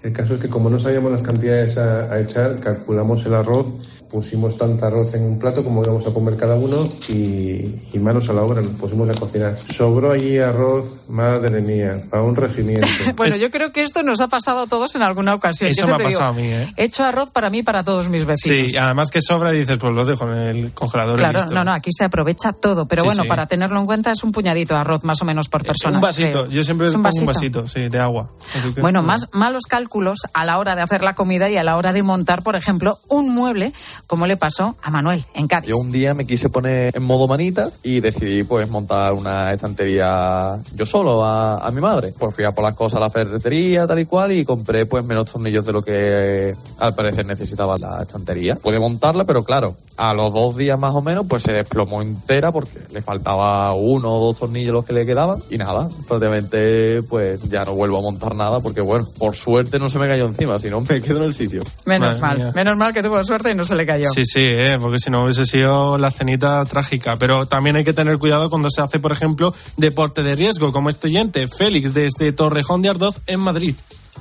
El 0.02 0.12
caso 0.12 0.34
es 0.34 0.40
que 0.40 0.48
como 0.48 0.68
no 0.68 0.80
sabíamos 0.80 1.12
las 1.12 1.22
cantidades 1.22 1.78
a, 1.78 2.12
a 2.12 2.20
echar, 2.20 2.58
calculamos 2.58 3.24
el 3.24 3.34
arroz 3.34 3.66
pusimos 4.16 4.56
tanto 4.56 4.86
arroz 4.86 5.12
en 5.12 5.24
un 5.24 5.38
plato 5.38 5.62
como 5.62 5.84
íbamos 5.84 6.06
a 6.06 6.10
comer 6.14 6.38
cada 6.38 6.54
uno 6.54 6.88
y, 7.10 7.12
y, 7.92 7.98
manos 8.00 8.30
a 8.30 8.32
la 8.32 8.40
obra, 8.42 8.62
nos 8.62 8.72
pusimos 8.72 9.10
a 9.10 9.12
cocinar. 9.20 9.58
Sobró 9.76 10.12
allí 10.12 10.38
arroz, 10.38 10.86
madre 11.06 11.60
mía, 11.60 12.02
para 12.08 12.22
un 12.22 12.34
regimiento. 12.34 12.86
bueno, 13.18 13.36
yo 13.36 13.50
creo 13.50 13.72
que 13.72 13.82
esto 13.82 14.02
nos 14.02 14.22
ha 14.22 14.28
pasado 14.28 14.60
a 14.62 14.66
todos 14.66 14.94
en 14.96 15.02
alguna 15.02 15.34
ocasión. 15.34 15.70
Eso 15.70 15.82
yo 15.82 15.88
me 15.88 15.94
ha 15.94 16.08
pasado 16.08 16.32
digo, 16.32 16.40
a 16.40 16.42
mí, 16.46 16.50
¿eh? 16.50 16.72
He 16.78 16.84
hecho 16.84 17.04
arroz 17.04 17.30
para 17.30 17.50
mí 17.50 17.58
y 17.58 17.62
para 17.62 17.84
todos 17.84 18.08
mis 18.08 18.24
vecinos. 18.24 18.70
Sí, 18.70 18.76
además 18.78 19.10
que 19.10 19.20
sobra 19.20 19.52
y 19.54 19.58
dices, 19.58 19.76
pues 19.76 19.92
lo 19.92 20.06
dejo 20.06 20.26
en 20.32 20.38
el 20.38 20.72
congelador. 20.72 21.18
Claro, 21.18 21.38
y 21.38 21.42
listo. 21.42 21.54
no, 21.54 21.64
no, 21.64 21.72
aquí 21.72 21.90
se 21.92 22.04
aprovecha 22.04 22.54
todo. 22.54 22.86
Pero 22.88 23.02
Sí, 23.02 23.08
bueno, 23.08 23.24
sí. 23.24 23.28
para 23.28 23.46
tenerlo 23.46 23.78
en 23.78 23.84
cuenta 23.84 24.12
es 24.12 24.24
un 24.24 24.32
puñadito 24.32 24.72
de 24.72 24.80
arroz 24.80 25.04
más 25.04 25.20
o 25.20 25.26
menos 25.26 25.50
por 25.50 25.62
persona. 25.62 25.96
un 25.96 26.00
vasito, 26.00 26.44
creo. 26.44 26.50
yo 26.50 26.64
siempre 26.64 26.86
¿Es 26.86 26.94
un 26.94 27.02
pongo 27.02 27.20
un 27.20 27.26
vasito? 27.26 27.60
vasito, 27.62 27.68
sí, 27.68 27.90
de 27.90 27.98
agua. 28.00 28.30
Que- 28.74 28.80
Bueno, 28.80 29.02
más 29.02 29.26
malos 29.32 29.64
cálculos 29.68 30.20
a 30.32 30.46
la 30.46 30.58
hora 30.58 30.74
de 30.74 30.80
hacer 30.80 31.02
la 31.02 31.14
comida 31.14 31.50
y 31.50 31.56
a 31.58 31.62
la 31.64 31.76
hora 31.76 31.92
de 31.92 32.02
montar, 32.02 32.42
por 32.42 32.56
ejemplo, 32.56 32.98
un 33.08 33.34
mueble, 33.34 33.72
como 34.06 34.26
le 34.26 34.36
pasó 34.36 34.76
a 34.82 34.90
Manuel 34.90 35.24
en 35.34 35.48
Cádiz. 35.48 35.68
Yo 35.68 35.78
un 35.78 35.90
día 35.92 36.14
me 36.14 36.26
quise 36.26 36.48
poner 36.48 36.96
en 36.96 37.02
modo 37.02 37.26
manitas 37.28 37.80
y 37.82 38.00
decidí 38.00 38.44
pues 38.44 38.68
montar 38.68 39.12
una 39.12 39.52
estantería 39.52 40.56
yo 40.74 40.86
solo 40.86 41.24
a, 41.24 41.66
a 41.66 41.70
mi 41.70 41.80
madre. 41.80 42.12
Pues 42.18 42.34
fui 42.34 42.44
a 42.44 42.52
por 42.52 42.64
las 42.64 42.74
cosas 42.74 42.98
a 42.98 43.00
la 43.00 43.10
ferretería 43.10 43.86
tal 43.86 43.98
y 43.98 44.04
cual 44.06 44.32
y 44.32 44.44
compré 44.44 44.86
pues 44.86 45.04
menos 45.04 45.30
tornillos 45.30 45.64
de 45.66 45.72
lo 45.72 45.82
que 45.82 46.54
al 46.78 46.94
parecer 46.94 47.26
necesitaba 47.26 47.78
la 47.78 48.02
estantería. 48.02 48.56
Pude 48.56 48.78
montarla, 48.78 49.24
pero 49.24 49.44
claro, 49.44 49.76
a 49.96 50.14
los 50.14 50.32
dos 50.32 50.56
días 50.56 50.78
más 50.78 50.94
o 50.94 51.02
menos 51.02 51.26
pues 51.28 51.42
se 51.42 51.52
desplomó 51.52 52.02
entera 52.02 52.52
porque 52.52 52.78
le 52.92 53.02
faltaba 53.02 53.72
uno 53.74 54.14
o 54.14 54.26
dos 54.26 54.38
tornillos 54.38 54.72
los 54.72 54.84
que 54.84 54.92
le 54.92 55.06
quedaban 55.06 55.38
y 55.50 55.58
nada, 55.58 55.88
prácticamente 56.06 57.02
pues 57.02 57.42
ya 57.48 57.64
no 57.64 57.74
vuelvo 57.74 57.98
a 57.98 58.02
montar 58.02 58.34
nada 58.34 58.60
porque 58.60 58.80
bueno, 58.80 59.06
por 59.18 59.34
suerte 59.34 59.78
no 59.78 59.88
se 59.88 59.98
me 59.98 60.06
cayó 60.06 60.26
encima, 60.26 60.58
si 60.58 60.70
no 60.70 60.80
me 60.80 61.00
quedo 61.00 61.18
en 61.18 61.24
el 61.24 61.34
sitio. 61.34 61.62
Menos 61.84 62.08
Madre 62.08 62.20
mal, 62.20 62.38
mía. 62.38 62.52
menos 62.54 62.76
mal 62.76 62.92
que 62.92 63.02
tuvo 63.02 63.22
suerte 63.24 63.50
y 63.50 63.54
no 63.54 63.64
se 63.64 63.74
le 63.74 63.86
cayó. 63.86 63.95
Sí, 64.04 64.24
sí, 64.24 64.40
eh, 64.42 64.76
porque 64.80 64.98
si 64.98 65.10
no 65.10 65.24
hubiese 65.24 65.46
sido 65.46 65.98
la 65.98 66.10
cenita 66.10 66.64
trágica. 66.64 67.16
Pero 67.16 67.46
también 67.46 67.76
hay 67.76 67.84
que 67.84 67.92
tener 67.92 68.18
cuidado 68.18 68.50
cuando 68.50 68.70
se 68.70 68.82
hace, 68.82 68.98
por 68.98 69.12
ejemplo, 69.12 69.54
deporte 69.76 70.22
de 70.22 70.34
riesgo, 70.34 70.72
como 70.72 70.90
este 70.90 71.08
oyente, 71.08 71.48
Félix, 71.48 71.94
desde 71.94 72.32
Torrejón 72.32 72.82
de 72.82 72.90
Ardoz, 72.90 73.16
en 73.26 73.40
Madrid. 73.40 73.74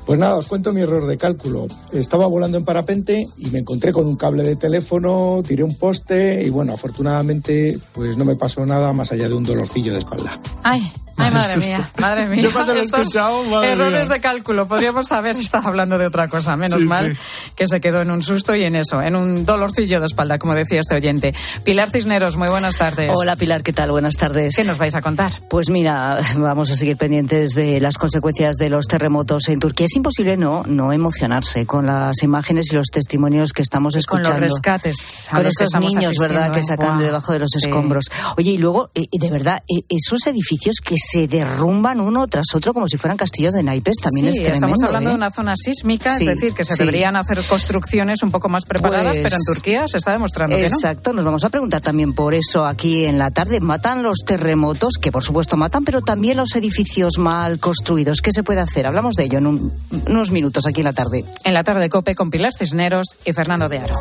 Pues 0.05 0.19
nada, 0.19 0.35
os 0.35 0.45
cuento 0.47 0.71
mi 0.71 0.81
error 0.81 1.07
de 1.07 1.17
cálculo. 1.17 1.67
Estaba 1.91 2.27
volando 2.27 2.57
en 2.57 2.65
parapente 2.65 3.27
y 3.37 3.47
me 3.49 3.59
encontré 3.59 3.91
con 3.91 4.05
un 4.05 4.15
cable 4.15 4.43
de 4.43 4.55
teléfono, 4.55 5.41
tiré 5.45 5.63
un 5.63 5.75
poste 5.75 6.43
y 6.43 6.49
bueno, 6.49 6.73
afortunadamente 6.73 7.79
pues 7.93 8.15
no 8.17 8.25
me 8.25 8.35
pasó 8.35 8.65
nada 8.65 8.93
más 8.93 9.11
allá 9.11 9.27
de 9.27 9.33
un 9.33 9.43
dolorcillo 9.43 9.93
de 9.93 9.99
espalda. 9.99 10.39
Ay, 10.63 10.91
Ay, 11.17 11.31
madre 11.31 11.57
mía, 11.57 11.91
madre 11.97 12.25
mía. 12.29 12.41
Yo 12.41 12.51
cuando 12.51 12.73
lo 12.73 12.81
he 12.81 12.83
escuchado, 12.83 13.41
madre 13.45 13.71
Errores 13.71 14.07
mía. 14.07 14.15
de 14.15 14.19
cálculo. 14.21 14.67
Podríamos 14.67 15.09
haber 15.13 15.37
estado 15.37 15.69
hablando 15.69 15.97
de 15.97 16.07
otra 16.07 16.27
cosa. 16.27 16.57
Menos 16.57 16.77
Sí, 16.81 16.85
mal 16.87 17.15
sí. 17.15 17.21
que 17.55 17.67
se 17.69 17.79
quedó 17.79 18.01
en 18.01 18.11
un 18.11 18.21
susto 18.21 18.53
y 18.53 18.63
en 18.63 18.75
eso, 18.75 19.01
en 19.01 19.15
un 19.15 19.45
dolorcillo 19.45 20.01
de 20.01 20.07
espalda, 20.07 20.37
como 20.39 20.55
decía 20.55 20.81
este 20.81 20.93
oyente. 20.95 21.33
Pilar 21.63 21.89
Cisneros, 21.89 22.35
muy 22.35 22.49
buenas 22.49 22.75
tardes. 22.75 23.09
Hola 23.15 23.37
Pilar, 23.37 23.63
¿qué 23.63 23.71
tal? 23.71 23.91
Buenas 23.91 24.17
tardes. 24.17 24.57
¿Qué 24.57 24.65
nos 24.65 24.77
vais 24.77 24.93
a 24.93 25.01
contar? 25.01 25.31
Pues 25.49 25.69
mira, 25.69 26.19
vamos 26.37 26.69
a 26.71 26.75
seguir 26.75 26.97
pendientes 26.97 27.51
de 27.51 27.79
las 27.79 27.97
consecuencias 27.97 28.57
de 28.57 28.67
los 28.69 28.85
terremotos 28.87 29.47
en 29.47 29.61
Turquía. 29.61 29.87
Es 29.95 29.97
imposible 29.97 30.35
no, 30.35 30.61
no 30.67 30.91
emocionarse 30.91 31.65
con 31.65 31.85
las 31.85 32.21
imágenes 32.21 32.65
y 32.69 32.75
los 32.75 32.87
testimonios 32.87 33.53
que 33.53 33.61
estamos 33.61 33.93
Con 33.93 33.99
escuchando. 34.19 34.41
los 34.41 34.51
rescates. 34.51 35.29
Con 35.31 35.45
esos 35.47 35.69
niños, 35.79 36.17
¿verdad?, 36.19 36.51
que 36.51 36.59
¿eh? 36.59 36.65
sacan 36.65 36.97
de 36.97 37.05
debajo 37.05 37.31
de 37.31 37.39
los 37.39 37.55
escombros. 37.55 38.03
Oye, 38.35 38.51
y 38.51 38.57
luego, 38.57 38.89
eh, 38.93 39.05
de 39.09 39.31
verdad, 39.31 39.63
eh, 39.69 39.83
esos 39.87 40.27
edificios 40.27 40.81
que 40.83 40.95
se 40.97 41.29
derrumban 41.29 42.01
uno 42.01 42.27
tras 42.27 42.47
otro 42.53 42.73
como 42.73 42.89
si 42.89 42.97
fueran 42.97 43.15
castillos 43.15 43.53
de 43.53 43.63
naipes 43.63 43.95
también 44.03 44.33
Sí, 44.33 44.39
es 44.41 44.43
tremendo. 44.51 44.65
estamos 44.67 44.83
hablando 44.83 45.09
¿eh? 45.11 45.13
de 45.13 45.15
una 45.15 45.31
zona 45.31 45.53
sísmica, 45.55 46.17
Sí, 46.17 46.23
es 46.23 46.35
decir, 46.35 46.53
que 46.53 46.65
se 46.65 46.73
sí. 46.73 46.79
deberían 46.79 47.15
hacer 47.15 47.41
construcciones 47.47 48.21
un 48.21 48.31
poco 48.31 48.49
más 48.49 48.65
preparadas, 48.65 49.13
Pues- 49.17 49.23
pero 49.23 49.35
en 49.37 49.43
Turquía 49.45 49.85
se 49.87 49.97
está 49.97 50.11
demostrando 50.11 50.57
que 50.57 50.61
no. 50.63 50.67
Exacto, 50.67 51.13
nos 51.13 51.23
vamos 51.23 51.45
a 51.45 51.49
preguntar 51.49 51.81
también 51.81 52.11
por 52.11 52.33
eso 52.33 52.65
aquí 52.65 53.05
en 53.05 53.17
la 53.17 53.31
tarde. 53.31 53.61
¿Matan 53.61 54.03
los 54.03 54.17
terremotos? 54.25 54.95
Que 55.01 55.13
por 55.13 55.23
supuesto 55.23 55.55
matan, 55.55 55.85
pero 55.85 56.01
también 56.01 56.35
los 56.35 56.53
edificios 56.57 57.17
mal 57.17 57.59
construidos. 57.59 58.19
¿Qué 58.21 58.33
se 58.33 58.43
puede 58.43 58.59
hacer? 58.59 58.87
Hablamos 58.87 59.15
de 59.15 59.23
ello 59.23 59.37
en 59.37 59.47
un- 59.47 59.71
unos 60.07 60.31
minutos 60.31 60.65
aquí 60.65 60.81
en 60.81 60.85
la 60.85 60.93
tarde. 60.93 61.25
En 61.43 61.53
la 61.53 61.63
tarde 61.63 61.89
Cope 61.89 62.15
con 62.15 62.29
Pilar 62.29 62.51
Cisneros 62.57 63.15
y 63.25 63.33
Fernando 63.33 63.69
de 63.69 63.79
Aro. 63.79 63.95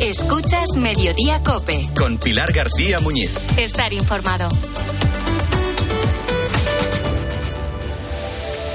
Escuchas 0.00 0.76
Mediodía 0.76 1.42
Cope. 1.42 1.88
Con 1.96 2.18
Pilar 2.18 2.52
García 2.52 2.98
Muñiz. 3.00 3.58
Estar 3.58 3.92
informado. 3.92 4.48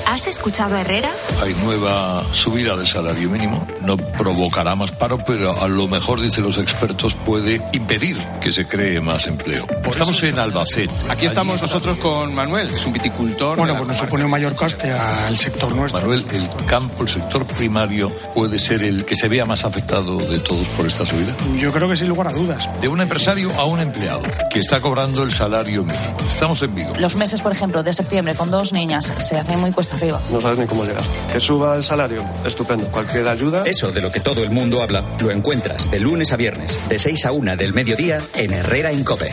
¿Has 0.05 0.27
escuchado 0.27 0.75
a 0.75 0.81
Herrera? 0.81 1.09
Hay 1.41 1.53
nueva 1.55 2.23
subida 2.31 2.77
del 2.77 2.85
salario 2.85 3.29
mínimo. 3.29 3.67
No 3.81 3.97
provocará 3.97 4.75
más 4.75 4.91
paro, 4.91 5.17
pero 5.17 5.59
a 5.61 5.67
lo 5.67 5.87
mejor, 5.87 6.21
dicen 6.21 6.43
los 6.43 6.57
expertos, 6.57 7.15
puede 7.15 7.61
impedir 7.73 8.17
que 8.39 8.51
se 8.51 8.67
cree 8.67 9.01
más 9.01 9.25
empleo. 9.27 9.65
Estamos 9.83 10.21
en 10.23 10.37
Albacete. 10.37 10.93
Aquí 11.09 11.25
estamos 11.25 11.61
nosotros 11.61 11.97
con 11.97 12.33
Manuel, 12.35 12.69
es 12.69 12.85
un 12.85 12.93
viticultor. 12.93 13.57
Bueno, 13.57 13.75
pues 13.75 13.87
nos 13.87 13.97
supone 13.97 14.25
un 14.25 14.31
mayor 14.31 14.55
coste 14.55 14.91
al 14.91 15.35
sector 15.35 15.73
nuestro. 15.73 16.01
Manuel, 16.01 16.25
el 16.31 16.65
campo, 16.65 17.03
el 17.03 17.09
sector 17.09 17.45
primario, 17.45 18.09
puede 18.33 18.59
ser 18.59 18.83
el 18.83 19.05
que 19.05 19.15
se 19.15 19.27
vea 19.27 19.45
más 19.45 19.65
afectado 19.65 20.17
de 20.17 20.39
todos 20.39 20.67
por 20.69 20.85
esta 20.85 21.05
subida. 21.05 21.35
Yo 21.59 21.71
creo 21.71 21.89
que 21.89 21.95
sin 21.95 22.09
lugar 22.09 22.27
a 22.27 22.31
dudas. 22.31 22.69
De 22.79 22.87
un 22.87 23.01
empresario 23.01 23.51
a 23.57 23.65
un 23.65 23.79
empleado 23.79 24.21
que 24.51 24.59
está 24.59 24.79
cobrando 24.81 25.23
el 25.23 25.33
salario 25.33 25.83
mínimo. 25.83 26.17
Estamos 26.27 26.61
en 26.61 26.75
Vigo. 26.75 26.93
Los 26.99 27.15
meses, 27.15 27.41
por 27.41 27.51
ejemplo, 27.51 27.81
de 27.83 27.91
septiembre 27.91 28.35
con 28.35 28.51
dos 28.51 28.71
niñas 28.71 29.11
se 29.17 29.37
hacen 29.37 29.59
muy 29.59 29.71
cuesta 29.71 29.94
arriba. 29.95 30.21
No 30.31 30.39
sabes 30.39 30.59
ni 30.59 30.65
cómo 30.67 30.83
llegar. 30.85 31.03
Que 31.31 31.39
suba 31.39 31.75
el 31.75 31.83
salario, 31.83 32.23
estupendo. 32.45 32.89
Cualquier 32.91 33.27
ayuda. 33.27 33.63
Eso 33.65 33.91
de 33.91 34.01
lo 34.01 34.11
que 34.11 34.19
todo 34.19 34.43
el 34.43 34.51
mundo 34.51 34.81
habla 34.81 35.03
lo 35.19 35.31
encuentras 35.31 35.89
de 35.89 35.99
lunes 35.99 36.31
a 36.31 36.37
viernes, 36.37 36.79
de 36.87 36.99
6 36.99 37.25
a 37.25 37.31
1 37.31 37.57
del 37.57 37.73
mediodía 37.73 38.21
en 38.35 38.53
Herrera 38.53 38.91
en 38.91 39.03
Cope. 39.03 39.31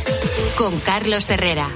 Con 0.56 0.80
Carlos 0.80 1.28
Herrera. 1.30 1.70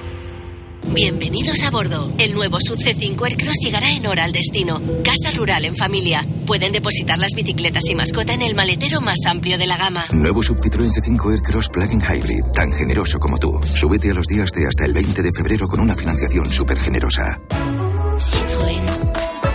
Bienvenidos 0.89 1.63
a 1.65 1.71
bordo. 1.71 2.13
El 2.17 2.33
nuevo 2.35 2.59
Sub 2.61 2.79
C5 2.79 3.21
Aircross 3.25 3.57
llegará 3.61 3.91
en 3.91 4.07
hora 4.07 4.25
al 4.25 4.33
destino. 4.33 4.81
Casa 5.03 5.37
rural 5.37 5.65
en 5.65 5.75
familia. 5.75 6.25
Pueden 6.47 6.71
depositar 6.71 7.19
las 7.19 7.33
bicicletas 7.35 7.85
y 7.89 7.95
mascota 7.97 8.35
en 8.35 8.43
el 8.43 8.55
maletero 8.55 9.01
más 9.01 9.19
amplio 9.27 9.59
de 9.59 9.67
la 9.67 9.77
gama. 9.77 10.05
Nuevo 10.13 10.43
Sub 10.43 10.57
Citroën 10.59 10.91
C5 10.93 11.33
Aircross 11.33 11.69
Plug-in 11.71 12.01
Hybrid, 12.01 12.53
tan 12.55 12.73
generoso 12.73 13.19
como 13.19 13.37
tú. 13.39 13.61
Súbete 13.65 14.11
a 14.11 14.15
los 14.15 14.27
días 14.27 14.51
de 14.53 14.67
hasta 14.67 14.87
el 14.87 14.93
20 14.93 15.23
de 15.23 15.31
febrero 15.37 15.67
con 15.67 15.81
una 15.81 15.97
financiación 15.97 16.49
súper 16.51 16.79
generosa. 16.79 17.41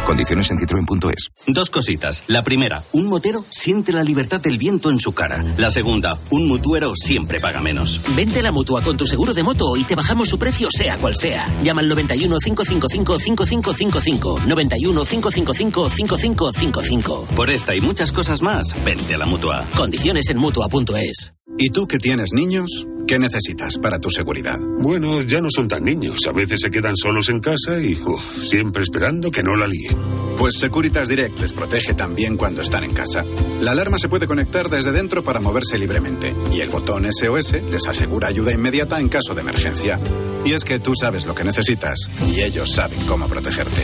Condiciones 0.05 0.51
en 0.51 0.59
citroen.es. 0.59 1.31
Dos 1.47 1.69
cositas. 1.69 2.23
La 2.27 2.43
primera, 2.43 2.83
un 2.91 3.07
motero 3.07 3.43
siente 3.49 3.91
la 3.91 4.03
libertad 4.03 4.41
del 4.41 4.57
viento 4.57 4.91
en 4.91 4.99
su 4.99 5.13
cara. 5.13 5.43
La 5.57 5.71
segunda, 5.71 6.17
un 6.31 6.47
mutuero 6.47 6.93
siempre 6.95 7.39
paga 7.39 7.61
menos. 7.61 8.01
Vente 8.15 8.39
a 8.39 8.43
la 8.43 8.51
mutua 8.51 8.81
con 8.81 8.97
tu 8.97 9.05
seguro 9.05 9.33
de 9.33 9.43
moto 9.43 9.77
y 9.77 9.83
te 9.83 9.95
bajamos 9.95 10.27
su 10.27 10.37
precio, 10.37 10.69
sea 10.69 10.97
cual 10.97 11.15
sea. 11.15 11.47
Llama 11.63 11.81
al 11.81 11.89
91 11.89 12.39
555 12.39 13.19
5555. 13.19 14.39
91 14.47 15.05
555 15.05 15.89
5555. 15.89 17.27
Por 17.35 17.49
esta 17.49 17.75
y 17.75 17.81
muchas 17.81 18.11
cosas 18.11 18.41
más, 18.41 18.73
vente 18.83 19.15
a 19.15 19.17
la 19.17 19.25
mutua. 19.25 19.65
Condiciones 19.77 20.29
en 20.29 20.37
mutua.es. 20.37 21.33
¿Y 21.61 21.69
tú 21.69 21.85
que 21.85 21.99
tienes 21.99 22.33
niños? 22.33 22.87
¿Qué 23.07 23.19
necesitas 23.19 23.77
para 23.77 23.99
tu 23.99 24.09
seguridad? 24.09 24.57
Bueno, 24.79 25.21
ya 25.21 25.39
no 25.41 25.49
son 25.55 25.67
tan 25.67 25.83
niños. 25.83 26.21
A 26.27 26.31
veces 26.31 26.59
se 26.59 26.71
quedan 26.71 26.97
solos 26.97 27.29
en 27.29 27.39
casa 27.39 27.79
y 27.79 27.93
uf, 27.93 28.43
siempre 28.43 28.81
esperando 28.81 29.29
que 29.29 29.43
no 29.43 29.55
la 29.55 29.67
líen. 29.67 29.95
Pues 30.39 30.55
Securitas 30.57 31.07
Direct 31.07 31.39
les 31.39 31.53
protege 31.53 31.93
también 31.93 32.35
cuando 32.35 32.63
están 32.63 32.83
en 32.83 32.95
casa. 32.95 33.23
La 33.61 33.73
alarma 33.73 33.99
se 33.99 34.09
puede 34.09 34.25
conectar 34.25 34.69
desde 34.69 34.91
dentro 34.91 35.23
para 35.23 35.39
moverse 35.39 35.77
libremente 35.77 36.33
y 36.51 36.61
el 36.61 36.71
botón 36.71 37.05
SOS 37.13 37.61
les 37.69 37.87
asegura 37.87 38.29
ayuda 38.29 38.51
inmediata 38.51 38.99
en 38.99 39.07
caso 39.07 39.35
de 39.35 39.41
emergencia. 39.41 39.99
Y 40.43 40.53
es 40.53 40.63
que 40.63 40.79
tú 40.79 40.93
sabes 40.99 41.27
lo 41.27 41.35
que 41.35 41.43
necesitas 41.43 42.09
y 42.33 42.41
ellos 42.41 42.71
saben 42.71 42.99
cómo 43.05 43.27
protegerte. 43.27 43.83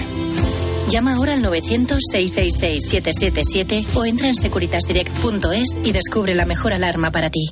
Llama 0.89 1.13
ahora 1.13 1.33
al 1.33 1.43
900-666-777 1.43 3.85
o 3.93 4.03
entra 4.03 4.29
en 4.29 4.35
securitasdirect.es 4.35 5.79
y 5.83 5.91
descubre 5.91 6.33
la 6.33 6.45
mejor 6.45 6.73
alarma 6.73 7.11
para 7.11 7.29
ti. 7.29 7.51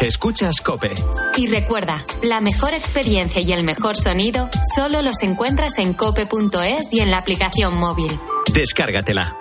Escuchas 0.00 0.60
Cope. 0.60 0.92
Y 1.36 1.46
recuerda, 1.46 2.04
la 2.22 2.40
mejor 2.42 2.74
experiencia 2.74 3.40
y 3.40 3.52
el 3.52 3.64
mejor 3.64 3.96
sonido 3.96 4.48
solo 4.74 5.00
los 5.00 5.22
encuentras 5.22 5.78
en 5.78 5.94
cope.es 5.94 6.92
y 6.92 7.00
en 7.00 7.10
la 7.10 7.18
aplicación 7.18 7.74
móvil. 7.76 8.12
Descárgatela. 8.52 9.36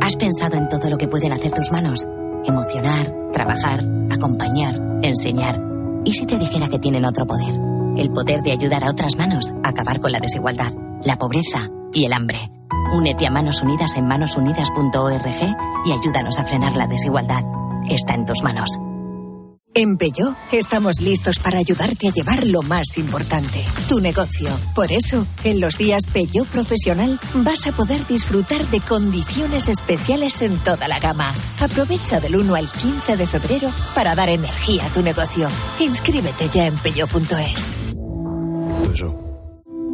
¿Has 0.00 0.16
pensado 0.16 0.56
en 0.56 0.68
todo 0.68 0.88
lo 0.88 0.96
que 0.96 1.08
pueden 1.08 1.32
hacer 1.32 1.52
tus 1.52 1.70
manos? 1.70 2.06
Emocionar, 2.44 3.12
trabajar, 3.32 3.80
acompañar, 4.10 4.80
enseñar. 5.02 5.60
¿Y 6.04 6.12
si 6.12 6.24
te 6.24 6.38
dijera 6.38 6.68
que 6.68 6.78
tienen 6.78 7.04
otro 7.04 7.26
poder? 7.26 7.54
El 7.98 8.10
poder 8.10 8.40
de 8.40 8.52
ayudar 8.52 8.82
a 8.82 8.90
otras 8.90 9.16
manos 9.16 9.52
a 9.62 9.68
acabar 9.68 10.00
con 10.00 10.10
la 10.10 10.20
desigualdad, 10.20 10.72
la 11.04 11.16
pobreza 11.16 11.68
y 11.92 12.06
el 12.06 12.14
hambre. 12.14 12.50
Únete 12.92 13.26
a 13.26 13.30
Manos 13.30 13.62
Unidas 13.62 13.96
en 13.96 14.06
manosunidas.org 14.06 15.56
y 15.84 15.92
ayúdanos 15.92 16.38
a 16.38 16.44
frenar 16.44 16.76
la 16.76 16.86
desigualdad. 16.86 17.44
Está 17.88 18.14
en 18.14 18.26
tus 18.26 18.42
manos. 18.42 18.80
En 19.72 19.96
Peugeot 19.96 20.36
estamos 20.50 21.00
listos 21.00 21.38
para 21.38 21.58
ayudarte 21.58 22.08
a 22.08 22.10
llevar 22.10 22.44
lo 22.44 22.60
más 22.62 22.98
importante, 22.98 23.64
tu 23.88 24.00
negocio. 24.00 24.50
Por 24.74 24.90
eso, 24.90 25.24
en 25.44 25.60
los 25.60 25.78
días 25.78 26.06
Peugeot 26.12 26.48
Profesional 26.48 27.20
vas 27.34 27.68
a 27.68 27.72
poder 27.72 28.04
disfrutar 28.08 28.64
de 28.66 28.80
condiciones 28.80 29.68
especiales 29.68 30.42
en 30.42 30.58
toda 30.58 30.88
la 30.88 30.98
gama. 30.98 31.32
Aprovecha 31.60 32.18
del 32.18 32.34
1 32.34 32.54
al 32.56 32.68
15 32.68 33.16
de 33.16 33.26
febrero 33.28 33.72
para 33.94 34.16
dar 34.16 34.28
energía 34.28 34.86
a 34.86 34.92
tu 34.92 35.02
negocio. 35.02 35.46
Inscríbete 35.78 36.48
ya 36.48 36.66
en 36.66 36.76
peugeot.es. 36.76 37.76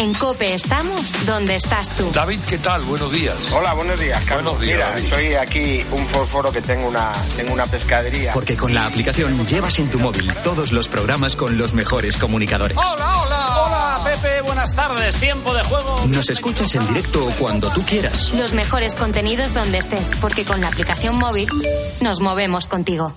En 0.00 0.14
Cope 0.14 0.54
estamos 0.54 1.26
donde 1.26 1.56
estás 1.56 1.90
tú. 1.94 2.10
David, 2.14 2.38
¿qué 2.48 2.56
tal? 2.56 2.80
Buenos 2.84 3.12
días. 3.12 3.52
Hola, 3.52 3.74
buenos 3.74 4.00
días, 4.00 4.18
Carlos. 4.24 4.56
Buenos 4.56 4.60
días, 4.62 4.76
Mira, 4.76 4.90
David. 4.92 5.10
soy 5.10 5.34
aquí 5.34 5.78
un 5.90 6.06
fósforo 6.06 6.50
que 6.50 6.62
tengo 6.62 6.88
una, 6.88 7.12
tengo 7.36 7.52
una 7.52 7.66
pescadería. 7.66 8.32
Porque 8.32 8.56
con 8.56 8.72
la 8.72 8.86
aplicación 8.86 9.46
llevas 9.46 9.78
en 9.78 9.90
tu 9.90 9.98
móvil 9.98 10.32
todos 10.42 10.72
los 10.72 10.88
programas 10.88 11.36
con 11.36 11.58
los 11.58 11.74
mejores 11.74 12.16
comunicadores. 12.16 12.78
hola! 12.78 13.26
Hola, 13.66 14.00
Pepe. 14.02 14.40
buenas 14.40 14.74
tardes, 14.74 15.16
tiempo 15.16 15.52
de 15.52 15.64
juego. 15.64 16.06
Nos 16.06 16.30
escuchas 16.30 16.74
en 16.76 16.86
directo 16.88 17.28
cuando 17.38 17.68
tú 17.68 17.84
quieras. 17.84 18.30
Los 18.32 18.54
mejores 18.54 18.94
contenidos 18.94 19.52
donde 19.52 19.76
estés, 19.76 20.12
porque 20.18 20.46
con 20.46 20.62
la 20.62 20.68
aplicación 20.68 21.18
móvil 21.18 21.50
nos 22.00 22.20
movemos 22.20 22.66
contigo. 22.66 23.12